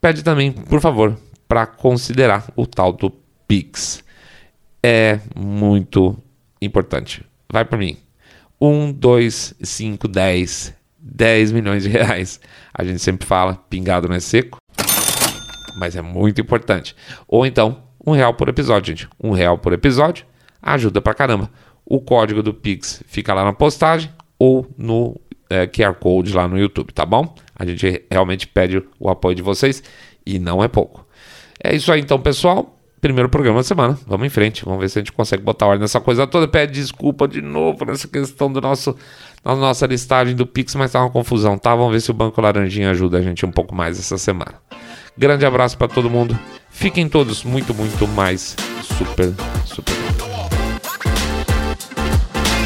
Pede 0.00 0.22
também, 0.22 0.52
por 0.52 0.80
favor, 0.80 1.18
para 1.48 1.66
considerar 1.66 2.46
o 2.54 2.66
tal 2.66 2.92
do 2.92 3.10
Pix. 3.48 4.04
É 4.82 5.18
muito 5.34 6.16
importante. 6.62 7.24
Vai 7.52 7.64
para 7.64 7.78
mim. 7.78 7.96
1, 8.60 8.92
2, 8.92 9.54
5, 9.60 10.06
10, 10.06 10.74
10 10.98 11.52
milhões 11.52 11.82
de 11.82 11.88
reais. 11.88 12.40
A 12.72 12.84
gente 12.84 13.00
sempre 13.00 13.26
fala, 13.26 13.56
pingado 13.68 14.08
não 14.08 14.14
é 14.14 14.20
seco 14.20 14.58
mas 15.76 15.94
é 15.94 16.02
muito 16.02 16.40
importante. 16.40 16.96
Ou 17.28 17.46
então, 17.46 17.82
um 18.06 18.12
real 18.12 18.32
por 18.34 18.48
episódio, 18.48 18.94
gente. 18.94 19.08
Um 19.22 19.32
real 19.32 19.58
por 19.58 19.72
episódio 19.72 20.24
ajuda 20.62 21.00
pra 21.00 21.14
caramba. 21.14 21.50
O 21.84 22.00
código 22.00 22.42
do 22.42 22.52
Pix 22.54 23.02
fica 23.06 23.32
lá 23.34 23.44
na 23.44 23.52
postagem 23.52 24.10
ou 24.38 24.66
no 24.76 25.20
é, 25.48 25.66
QR 25.66 25.94
Code 25.94 26.32
lá 26.32 26.48
no 26.48 26.58
YouTube, 26.58 26.92
tá 26.92 27.06
bom? 27.06 27.34
A 27.54 27.64
gente 27.64 28.04
realmente 28.10 28.46
pede 28.46 28.82
o 28.98 29.08
apoio 29.08 29.34
de 29.34 29.42
vocês 29.42 29.82
e 30.24 30.38
não 30.38 30.62
é 30.62 30.68
pouco. 30.68 31.06
É 31.62 31.74
isso 31.74 31.90
aí 31.92 32.00
então, 32.00 32.18
pessoal. 32.20 32.72
Primeiro 33.00 33.28
programa 33.28 33.60
da 33.60 33.62
semana. 33.62 33.98
Vamos 34.06 34.26
em 34.26 34.30
frente. 34.30 34.64
Vamos 34.64 34.80
ver 34.80 34.88
se 34.88 34.98
a 34.98 35.00
gente 35.00 35.12
consegue 35.12 35.42
botar 35.42 35.66
ordem 35.66 35.82
nessa 35.82 36.00
coisa 36.00 36.26
toda. 36.26 36.48
Pede 36.48 36.72
desculpa 36.72 37.28
de 37.28 37.40
novo 37.40 37.84
nessa 37.84 38.08
questão 38.08 38.50
do 38.50 38.60
nosso, 38.60 38.96
da 39.44 39.54
nossa 39.54 39.86
listagem 39.86 40.34
do 40.34 40.46
Pix, 40.46 40.74
mas 40.74 40.92
tá 40.92 41.00
uma 41.00 41.10
confusão, 41.10 41.56
tá? 41.56 41.74
Vamos 41.74 41.92
ver 41.92 42.00
se 42.00 42.10
o 42.10 42.14
Banco 42.14 42.40
Laranjinha 42.40 42.90
ajuda 42.90 43.18
a 43.18 43.22
gente 43.22 43.46
um 43.46 43.52
pouco 43.52 43.74
mais 43.74 43.98
essa 43.98 44.18
semana. 44.18 44.54
Grande 45.18 45.46
abraço 45.46 45.78
para 45.78 45.88
todo 45.88 46.10
mundo. 46.10 46.38
Fiquem 46.68 47.08
todos 47.08 47.42
muito, 47.42 47.72
muito 47.74 48.06
mais 48.08 48.54
super, 48.82 49.32
super. 49.64 49.94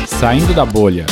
Saindo 0.07 0.53
da 0.53 0.67
bolha. 0.67 1.07